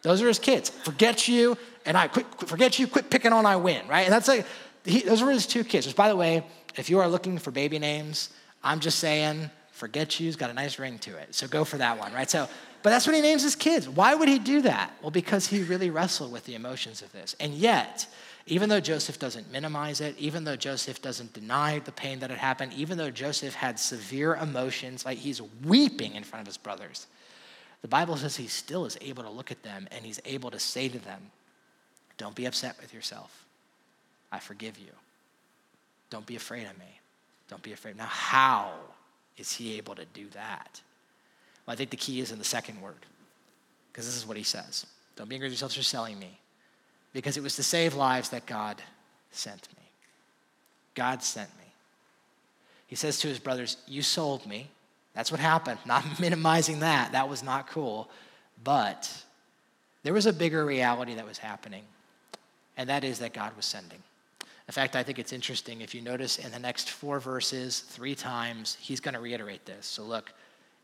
[0.00, 0.70] Those are his kids.
[0.70, 4.04] Forget you and I quit, forget you, quit picking on I win, right?
[4.04, 4.46] And that's like,
[4.84, 5.86] he, those were his two kids.
[5.86, 6.44] Which, by the way,
[6.78, 8.30] if you are looking for baby names,
[8.62, 11.34] I'm just saying, forget you's got a nice ring to it.
[11.34, 12.30] So go for that one, right?
[12.30, 12.48] So,
[12.82, 13.88] but that's what he names his kids.
[13.88, 14.92] Why would he do that?
[15.02, 17.34] Well, because he really wrestled with the emotions of this.
[17.40, 18.06] And yet,
[18.46, 22.38] even though Joseph doesn't minimize it, even though Joseph doesn't deny the pain that had
[22.38, 27.08] happened, even though Joseph had severe emotions, like he's weeping in front of his brothers,
[27.82, 30.58] the Bible says he still is able to look at them and he's able to
[30.58, 31.30] say to them,
[32.16, 33.44] Don't be upset with yourself.
[34.30, 34.92] I forgive you.
[36.10, 37.00] Don't be afraid of me.
[37.48, 37.96] Don't be afraid.
[37.96, 38.72] Now, how
[39.36, 40.80] is he able to do that?
[41.66, 43.06] Well, I think the key is in the second word,
[43.92, 44.86] because this is what he says
[45.16, 46.38] Don't be angry with yourselves for selling me,
[47.12, 48.82] because it was to save lives that God
[49.30, 49.84] sent me.
[50.94, 51.64] God sent me.
[52.86, 54.70] He says to his brothers, You sold me.
[55.14, 55.78] That's what happened.
[55.84, 57.12] Not minimizing that.
[57.12, 58.08] That was not cool.
[58.62, 59.10] But
[60.02, 61.84] there was a bigger reality that was happening.
[62.76, 64.02] and that is that God was sending.
[64.68, 68.14] In fact, I think it's interesting if you notice in the next four verses, three
[68.14, 69.86] times, he's going to reiterate this.
[69.86, 70.30] So look,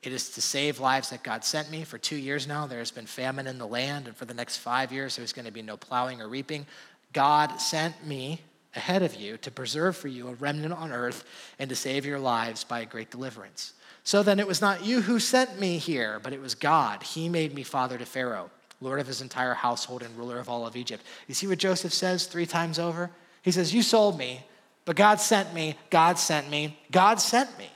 [0.03, 1.85] it is to save lives that God sent me.
[1.85, 4.57] For two years now, there has been famine in the land, and for the next
[4.57, 6.67] five years, there's going to be no plowing or reaping.
[7.13, 8.41] God sent me
[8.75, 11.25] ahead of you to preserve for you a remnant on earth
[11.59, 13.75] and to save your lives by a great deliverance.
[14.03, 17.03] So then it was not you who sent me here, but it was God.
[17.03, 20.67] He made me father to Pharaoh, lord of his entire household and ruler of all
[20.67, 21.03] of Egypt.
[21.29, 23.11] You see what Joseph says three times over?
[23.45, 24.41] He says, You sold me,
[24.87, 27.69] but God sent me, God sent me, God sent me.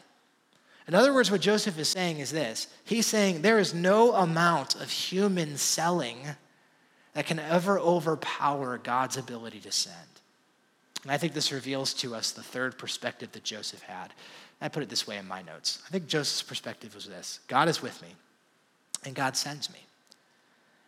[0.89, 4.75] In other words, what Joseph is saying is this He's saying there is no amount
[4.75, 6.19] of human selling
[7.13, 9.95] that can ever overpower God's ability to send.
[11.03, 14.13] And I think this reveals to us the third perspective that Joseph had.
[14.61, 15.83] I put it this way in my notes.
[15.87, 18.09] I think Joseph's perspective was this God is with me,
[19.05, 19.81] and God sends me.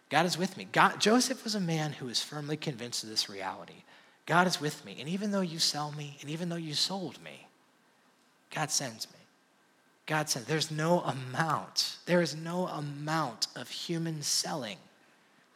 [0.08, 0.66] God is with me.
[0.72, 3.84] God, Joseph was a man who was firmly convinced of this reality.
[4.30, 4.96] God is with me.
[5.00, 7.48] And even though you sell me, and even though you sold me,
[8.54, 9.18] God sends me.
[10.06, 10.46] God sends.
[10.46, 14.76] There's no amount, there is no amount of human selling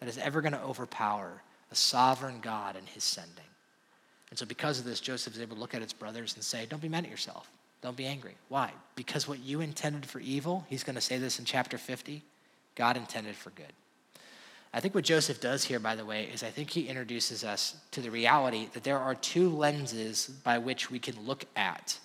[0.00, 3.44] that is ever going to overpower a sovereign God and his sending.
[4.30, 6.66] And so, because of this, Joseph is able to look at his brothers and say,
[6.66, 7.48] Don't be mad at yourself.
[7.80, 8.34] Don't be angry.
[8.48, 8.72] Why?
[8.96, 12.24] Because what you intended for evil, he's going to say this in chapter 50,
[12.74, 13.72] God intended for good.
[14.74, 17.76] I think what Joseph does here, by the way, is I think he introduces us
[17.92, 21.96] to the reality that there are two lenses by which we can look at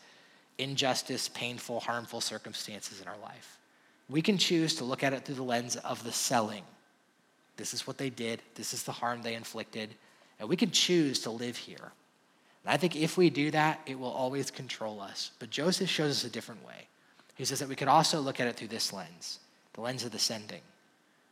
[0.60, 3.58] injustice, painful, harmful circumstances in our life.
[4.08, 6.64] We can choose to look at it through the lens of the selling.
[7.58, 9.96] This is what they did, this is the harm they inflicted,
[10.40, 11.92] and we can choose to live here.
[12.64, 15.32] And I think if we do that, it will always control us.
[15.40, 16.88] But Joseph shows us a different way.
[17.34, 19.40] He says that we could also look at it through this lens
[19.74, 20.62] the lens of the sending.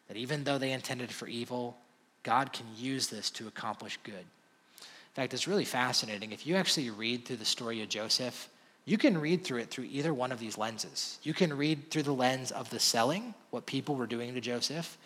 [0.07, 1.77] That even though they intended for evil,
[2.23, 4.13] God can use this to accomplish good.
[4.15, 6.31] In fact, it's really fascinating.
[6.31, 8.49] If you actually read through the story of Joseph,
[8.85, 11.19] you can read through it through either one of these lenses.
[11.23, 14.97] You can read through the lens of the selling, what people were doing to Joseph,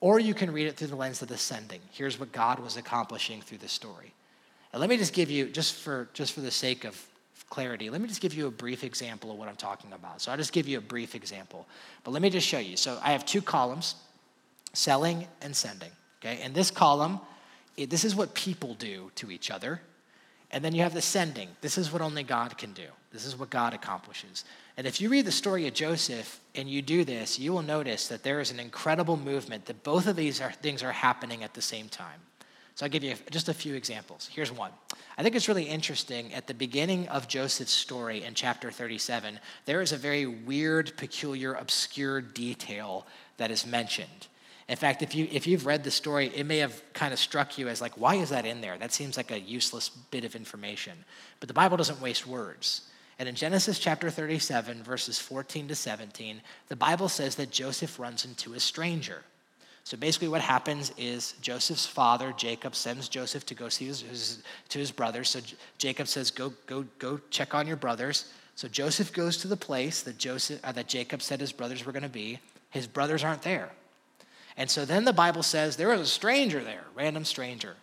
[0.00, 1.80] or you can read it through the lens of the sending.
[1.90, 4.12] Here's what God was accomplishing through the story.
[4.72, 7.04] And let me just give you, just for, just for the sake of
[7.48, 10.20] clarity, let me just give you a brief example of what I'm talking about.
[10.20, 11.66] So I'll just give you a brief example.
[12.04, 12.76] But let me just show you.
[12.76, 13.94] So I have two columns
[14.72, 15.90] selling and sending.
[16.20, 16.40] Okay?
[16.42, 17.20] And this column,
[17.76, 19.80] this is what people do to each other.
[20.50, 21.48] And then you have the sending.
[21.60, 22.86] This is what only God can do.
[23.12, 24.44] This is what God accomplishes.
[24.76, 28.08] And if you read the story of Joseph and you do this, you will notice
[28.08, 31.54] that there is an incredible movement that both of these are, things are happening at
[31.54, 32.20] the same time.
[32.74, 34.28] So I'll give you just a few examples.
[34.30, 34.70] Here's one.
[35.16, 36.34] I think it's really interesting.
[36.34, 41.54] At the beginning of Joseph's story in chapter 37, there is a very weird, peculiar,
[41.54, 43.06] obscure detail
[43.38, 44.26] that is mentioned.
[44.68, 47.56] In fact, if, you, if you've read the story, it may have kind of struck
[47.56, 48.76] you as like, why is that in there?
[48.76, 51.04] That seems like a useless bit of information.
[51.38, 52.82] But the Bible doesn't waste words.
[53.18, 58.24] And in Genesis chapter 37, verses 14 to 17, the Bible says that Joseph runs
[58.24, 59.22] into a stranger.
[59.84, 64.42] So basically, what happens is Joseph's father, Jacob, sends Joseph to go see his, his,
[64.70, 65.28] to his brothers.
[65.28, 65.40] So
[65.78, 70.02] Jacob says, "Go, go, go, check on your brothers." So Joseph goes to the place
[70.02, 72.40] that Joseph, uh, that Jacob said his brothers were going to be.
[72.70, 73.70] His brothers aren't there.
[74.56, 77.76] And so then the Bible says there was a stranger there, random stranger.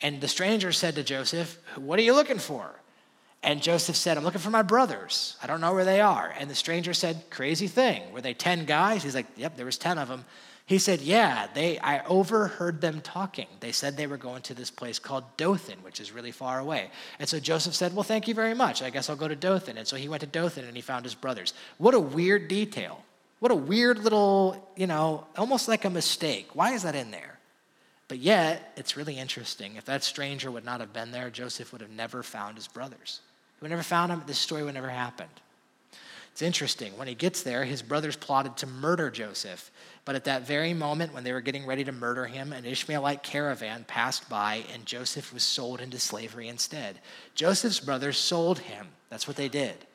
[0.00, 2.70] And the stranger said to Joseph, What are you looking for?
[3.42, 5.36] And Joseph said, I'm looking for my brothers.
[5.42, 6.34] I don't know where they are.
[6.38, 8.10] And the stranger said, Crazy thing.
[8.12, 9.02] Were they 10 guys?
[9.02, 10.24] He's like, Yep, there was 10 of them.
[10.66, 13.46] He said, Yeah, they I overheard them talking.
[13.60, 16.90] They said they were going to this place called Dothan, which is really far away.
[17.18, 18.82] And so Joseph said, Well, thank you very much.
[18.82, 19.78] I guess I'll go to Dothan.
[19.78, 21.54] And so he went to Dothan and he found his brothers.
[21.78, 23.02] What a weird detail.
[23.38, 26.48] What a weird little, you know, almost like a mistake.
[26.54, 27.38] Why is that in there?
[28.08, 29.76] But yet, it's really interesting.
[29.76, 33.20] If that stranger would not have been there, Joseph would have never found his brothers.
[33.58, 34.22] He would never found them.
[34.26, 35.28] This story would never happened.
[36.36, 36.96] It's interesting.
[36.98, 39.70] When he gets there, his brothers plotted to murder Joseph.
[40.04, 43.22] But at that very moment, when they were getting ready to murder him, an Ishmaelite
[43.22, 47.00] caravan passed by and Joseph was sold into slavery instead.
[47.34, 48.88] Joseph's brothers sold him.
[49.08, 49.85] That's what they did.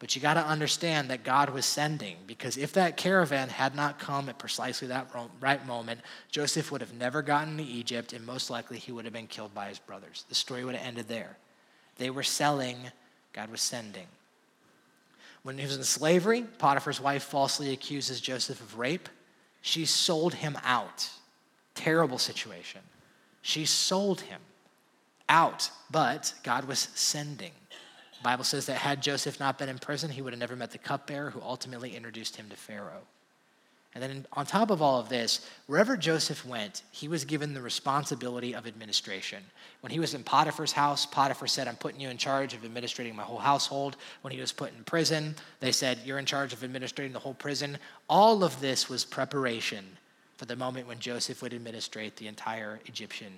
[0.00, 3.98] But you got to understand that God was sending because if that caravan had not
[3.98, 8.48] come at precisely that right moment, Joseph would have never gotten to Egypt and most
[8.48, 10.24] likely he would have been killed by his brothers.
[10.30, 11.36] The story would have ended there.
[11.98, 12.78] They were selling,
[13.34, 14.06] God was sending.
[15.42, 19.08] When he was in slavery, Potiphar's wife falsely accuses Joseph of rape.
[19.60, 21.10] She sold him out.
[21.74, 22.80] Terrible situation.
[23.42, 24.40] She sold him
[25.28, 27.52] out, but God was sending.
[28.20, 30.72] The Bible says that had Joseph not been in prison, he would have never met
[30.72, 33.06] the cupbearer who ultimately introduced him to Pharaoh.
[33.94, 37.62] And then on top of all of this, wherever Joseph went, he was given the
[37.62, 39.42] responsibility of administration.
[39.80, 43.16] When he was in Potiphar's house, Potiphar said, I'm putting you in charge of administrating
[43.16, 43.96] my whole household.
[44.20, 47.34] When he was put in prison, they said, You're in charge of administrating the whole
[47.34, 47.78] prison.
[48.06, 49.84] All of this was preparation
[50.36, 53.32] for the moment when Joseph would administrate the entire Egyptian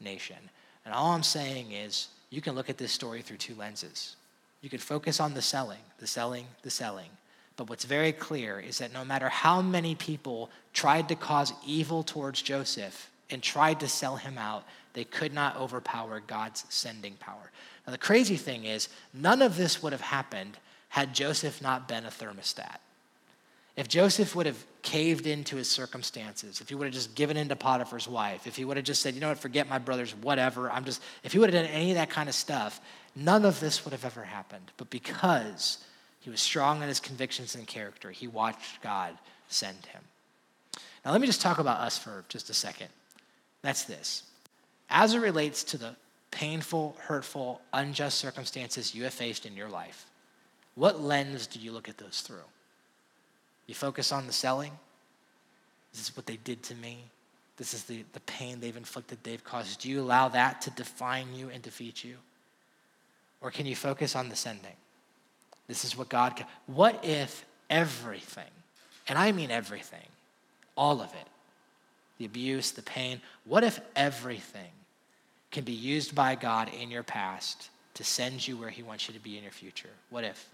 [0.00, 0.36] nation.
[0.84, 4.16] And all I'm saying is, you can look at this story through two lenses.
[4.64, 7.10] You could focus on the selling, the selling, the selling
[7.56, 12.02] but what's very clear is that no matter how many people tried to cause evil
[12.02, 17.50] towards Joseph and tried to sell him out, they could not overpower God's sending power.
[17.86, 20.56] Now, the crazy thing is, none of this would have happened
[20.88, 22.78] had Joseph not been a thermostat.
[23.76, 27.48] If Joseph would have caved into his circumstances, if he would have just given in
[27.48, 30.14] to Potiphar's wife, if he would have just said, you know what, forget my brothers,
[30.14, 32.80] whatever, I'm just, if he would have done any of that kind of stuff,
[33.16, 34.70] none of this would have ever happened.
[34.76, 35.84] But because
[36.24, 38.10] he was strong in his convictions and character.
[38.10, 40.00] He watched God send him.
[41.04, 42.88] Now, let me just talk about us for just a second.
[43.60, 44.22] That's this.
[44.88, 45.94] As it relates to the
[46.30, 50.06] painful, hurtful, unjust circumstances you have faced in your life,
[50.76, 52.48] what lens do you look at those through?
[53.66, 54.72] You focus on the selling?
[55.92, 57.04] This is what they did to me.
[57.58, 59.82] This is the, the pain they've inflicted, they've caused.
[59.82, 62.16] Do you allow that to define you and defeat you?
[63.44, 64.72] Or can you focus on the sending?
[65.68, 66.46] This is what God can.
[66.66, 68.50] What if everything,
[69.06, 70.08] and I mean everything,
[70.78, 71.28] all of it,
[72.16, 74.70] the abuse, the pain, what if everything
[75.50, 79.14] can be used by God in your past to send you where He wants you
[79.14, 79.90] to be in your future?
[80.08, 80.48] What if?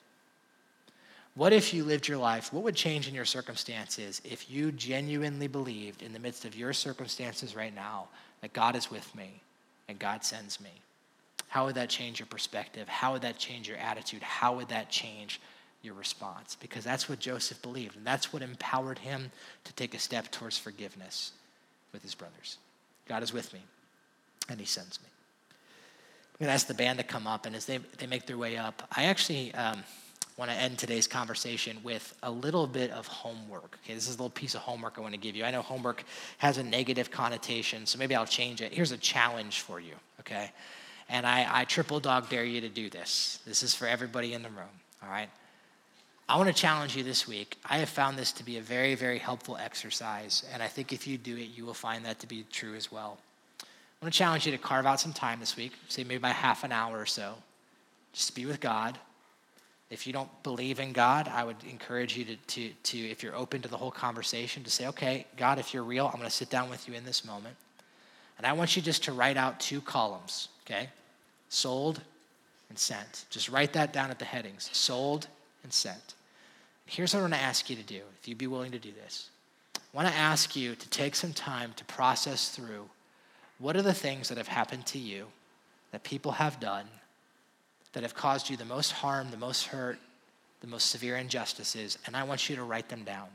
[1.37, 2.53] What if you lived your life?
[2.53, 6.73] What would change in your circumstances if you genuinely believed in the midst of your
[6.73, 8.09] circumstances right now
[8.41, 9.43] that God is with me
[9.87, 10.73] and God sends me?
[11.51, 12.89] How would that change your perspective?
[12.89, 14.23] How would that change your attitude?
[14.23, 15.41] How would that change
[15.83, 16.57] your response?
[16.61, 19.33] Because that's what Joseph believed, and that's what empowered him
[19.65, 21.33] to take a step towards forgiveness
[21.93, 22.59] with his brothers.
[23.09, 23.59] God is with me,
[24.49, 25.09] and he sends me.
[26.35, 28.39] I'm going to ask the band to come up, and as they, they make their
[28.39, 29.83] way up, I actually um,
[30.37, 33.77] want to end today's conversation with a little bit of homework.
[33.85, 35.45] Okay, this is a little piece of homework I want to give you.
[35.45, 36.05] I know homework
[36.39, 38.73] has a negative connotation, so maybe I'll change it.
[38.73, 40.53] Here's a challenge for you, okay?
[41.11, 43.41] And I, I triple dog dare you to do this.
[43.45, 44.69] This is for everybody in the room,
[45.03, 45.29] all right?
[46.29, 47.59] I want to challenge you this week.
[47.69, 51.09] I have found this to be a very, very helpful exercise, and I think if
[51.09, 53.19] you do it, you will find that to be true as well.
[53.61, 56.29] I want to challenge you to carve out some time this week, say maybe by
[56.29, 57.35] half an hour or so,
[58.13, 58.97] just be with God.
[59.91, 63.35] If you don't believe in God, I would encourage you to, to, to, if you're
[63.35, 66.31] open to the whole conversation, to say, okay, God, if you're real, I'm going to
[66.31, 67.57] sit down with you in this moment.
[68.39, 70.89] And I want you just to write out two columns, okay?
[71.51, 72.01] Sold
[72.71, 73.27] and sent.
[73.29, 75.27] Just write that down at the headings sold
[75.63, 76.15] and sent.
[76.87, 78.91] Here's what I want to ask you to do, if you'd be willing to do
[78.93, 79.29] this.
[79.77, 82.89] I want to ask you to take some time to process through
[83.59, 85.27] what are the things that have happened to you,
[85.93, 86.87] that people have done,
[87.93, 89.99] that have caused you the most harm, the most hurt,
[90.61, 93.29] the most severe injustices, and I want you to write them down.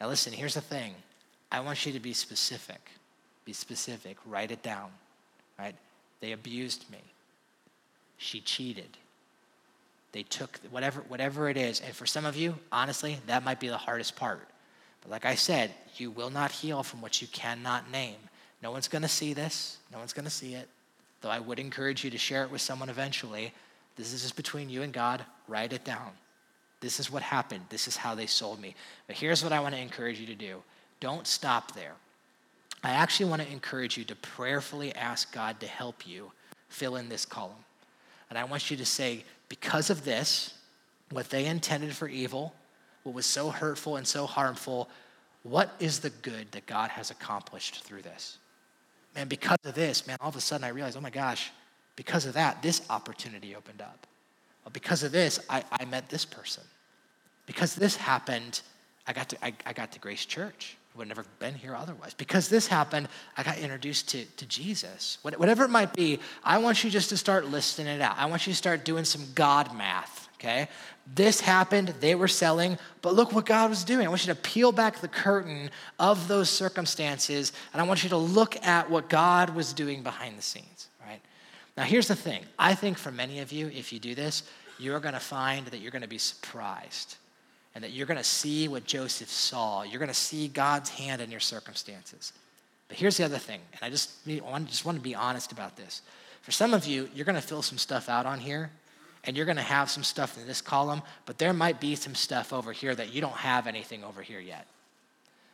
[0.00, 0.94] Now, listen, here's the thing
[1.50, 2.90] I want you to be specific.
[3.44, 4.16] Be specific.
[4.26, 4.90] Write it down,
[5.58, 5.74] right?
[6.20, 6.98] They abused me.
[8.16, 8.96] She cheated.
[10.12, 11.80] They took whatever, whatever it is.
[11.80, 14.48] And for some of you, honestly, that might be the hardest part.
[15.02, 18.16] But like I said, you will not heal from what you cannot name.
[18.62, 19.78] No one's going to see this.
[19.92, 20.68] No one's going to see it.
[21.20, 23.52] Though I would encourage you to share it with someone eventually.
[23.96, 25.24] This is just between you and God.
[25.48, 26.12] Write it down.
[26.80, 27.64] This is what happened.
[27.68, 28.74] This is how they sold me.
[29.06, 30.62] But here's what I want to encourage you to do
[31.00, 31.92] don't stop there.
[32.82, 36.32] I actually want to encourage you to prayerfully ask God to help you
[36.68, 37.65] fill in this column.
[38.28, 40.54] And I want you to say, because of this,
[41.10, 42.54] what they intended for evil,
[43.04, 44.88] what was so hurtful and so harmful,
[45.44, 48.38] what is the good that God has accomplished through this?
[49.14, 51.52] Man, because of this, man, all of a sudden I realized, oh my gosh,
[51.94, 54.06] because of that, this opportunity opened up.
[54.64, 56.64] Well, because of this, I, I met this person.
[57.46, 58.60] Because this happened,
[59.06, 62.14] I got to, I, I got to Grace Church would have never been here otherwise.
[62.14, 65.18] Because this happened, I got introduced to, to Jesus.
[65.22, 68.16] Whatever it might be, I want you just to start listing it out.
[68.18, 70.68] I want you to start doing some God math, okay?
[71.14, 74.06] This happened, they were selling, but look what God was doing.
[74.06, 78.08] I want you to peel back the curtain of those circumstances, and I want you
[78.10, 81.20] to look at what God was doing behind the scenes, right?
[81.76, 84.42] Now, here's the thing I think for many of you, if you do this,
[84.78, 87.16] you're gonna find that you're gonna be surprised
[87.76, 89.82] and that you're going to see what Joseph saw.
[89.82, 92.32] You're going to see God's hand in your circumstances.
[92.88, 95.76] But here's the other thing, and I just, I just want to be honest about
[95.76, 96.00] this.
[96.40, 98.70] For some of you, you're going to fill some stuff out on here,
[99.24, 102.14] and you're going to have some stuff in this column, but there might be some
[102.14, 104.66] stuff over here that you don't have anything over here yet.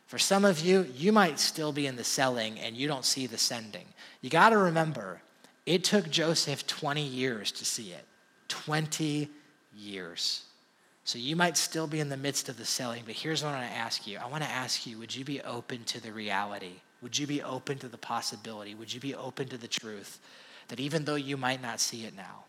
[0.07, 3.27] For some of you, you might still be in the selling and you don't see
[3.27, 3.85] the sending.
[4.21, 5.21] You got to remember,
[5.65, 8.05] it took Joseph 20 years to see it.
[8.47, 9.27] 20
[9.75, 10.43] years.
[11.05, 13.59] So you might still be in the midst of the selling, but here's what I
[13.59, 14.17] want to ask you.
[14.17, 16.81] I want to ask you would you be open to the reality?
[17.01, 18.73] Would you be open to the possibility?
[18.75, 20.19] Would you be open to the truth
[20.69, 22.45] that even though you might not see it now,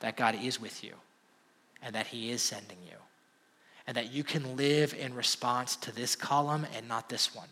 [0.00, 0.94] that God is with you
[1.82, 2.96] and that He is sending you?
[3.86, 7.48] And that you can live in response to this column and not this one.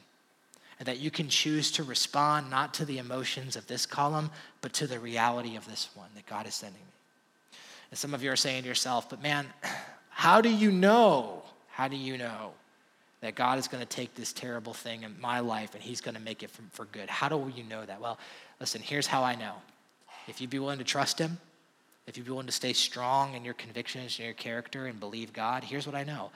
[0.78, 4.30] And that you can choose to respond not to the emotions of this column,
[4.62, 7.59] but to the reality of this one that God is sending me.
[7.90, 9.46] And some of you are saying to yourself, but man,
[10.18, 11.44] how do you know?
[11.68, 12.50] How do you know
[13.20, 16.16] that God is going to take this terrible thing in my life and He's going
[16.16, 17.08] to make it for, for good?
[17.08, 18.00] How do you know that?
[18.00, 18.18] Well,
[18.58, 19.52] listen, here's how I know.
[20.26, 21.38] If you'd be willing to trust Him,
[22.08, 25.32] if you'd be willing to stay strong in your convictions and your character and believe
[25.32, 26.32] God, here's what I know.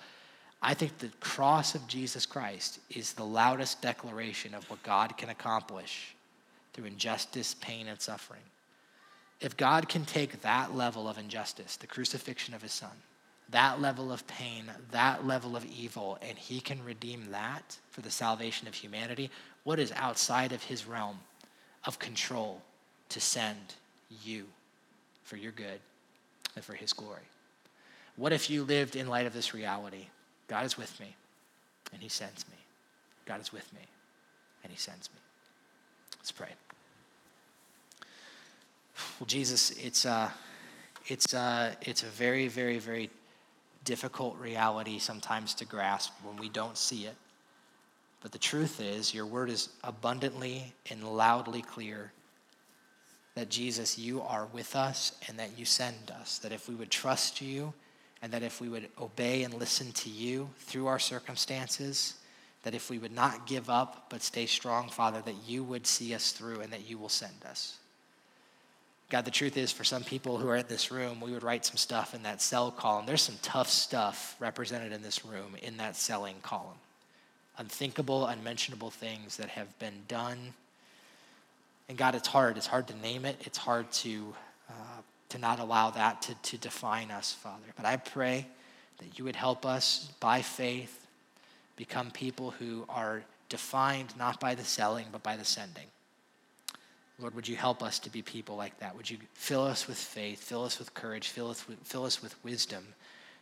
[0.63, 5.29] I think the cross of Jesus Christ is the loudest declaration of what God can
[5.29, 6.15] accomplish
[6.73, 8.43] through injustice, pain, and suffering.
[9.41, 12.93] If God can take that level of injustice, the crucifixion of his son,
[13.53, 18.11] that level of pain, that level of evil, and he can redeem that for the
[18.11, 19.31] salvation of humanity,
[19.65, 21.21] what is outside of his realm
[21.85, 22.61] of control
[23.11, 23.75] to send
[24.25, 24.47] you
[25.23, 25.81] for your good
[26.57, 27.29] and for his glory?
[28.17, 30.07] What if you lived in light of this reality?
[30.49, 31.15] God is with me,
[31.93, 32.57] and he sends me.
[33.27, 33.81] God is with me,
[34.65, 35.21] and he sends me.
[36.19, 36.49] Let's pray.
[39.19, 40.31] Well, Jesus, it's, uh,
[41.07, 43.11] it's, uh, it's a very, very, very
[43.85, 47.17] difficult reality sometimes to grasp when we don't see it.
[48.21, 52.13] But the truth is, your word is abundantly and loudly clear
[53.35, 56.39] that Jesus, you are with us and that you send us.
[56.39, 57.73] That if we would trust you
[58.21, 62.15] and that if we would obey and listen to you through our circumstances,
[62.63, 66.15] that if we would not give up but stay strong, Father, that you would see
[66.15, 67.79] us through and that you will send us.
[69.13, 71.67] God, the truth is, for some people who are in this room, we would write
[71.67, 73.05] some stuff in that sell column.
[73.05, 76.79] There's some tough stuff represented in this room in that selling column.
[77.59, 80.55] Unthinkable, unmentionable things that have been done.
[81.91, 82.57] And God, it's hard.
[82.57, 83.37] It's hard to name it.
[83.41, 84.35] It's hard to,
[84.71, 87.67] uh, to not allow that to, to define us, Father.
[87.77, 88.47] But I pray
[88.97, 91.07] that you would help us by faith
[91.77, 95.92] become people who are defined not by the selling, but by the sending.
[97.23, 98.97] Lord, would you help us to be people like that?
[98.97, 102.21] Would you fill us with faith, fill us with courage, fill us with, fill us
[102.21, 102.85] with wisdom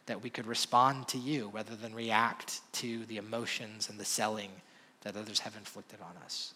[0.06, 4.50] that we could respond to you rather than react to the emotions and the selling
[5.00, 6.52] that others have inflicted on us.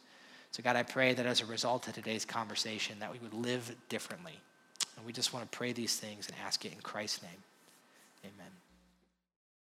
[0.50, 3.74] So, God, I pray that as a result of today's conversation, that we would live
[3.88, 4.38] differently.
[4.96, 7.42] And we just want to pray these things and ask it in Christ's name.
[8.24, 8.63] Amen.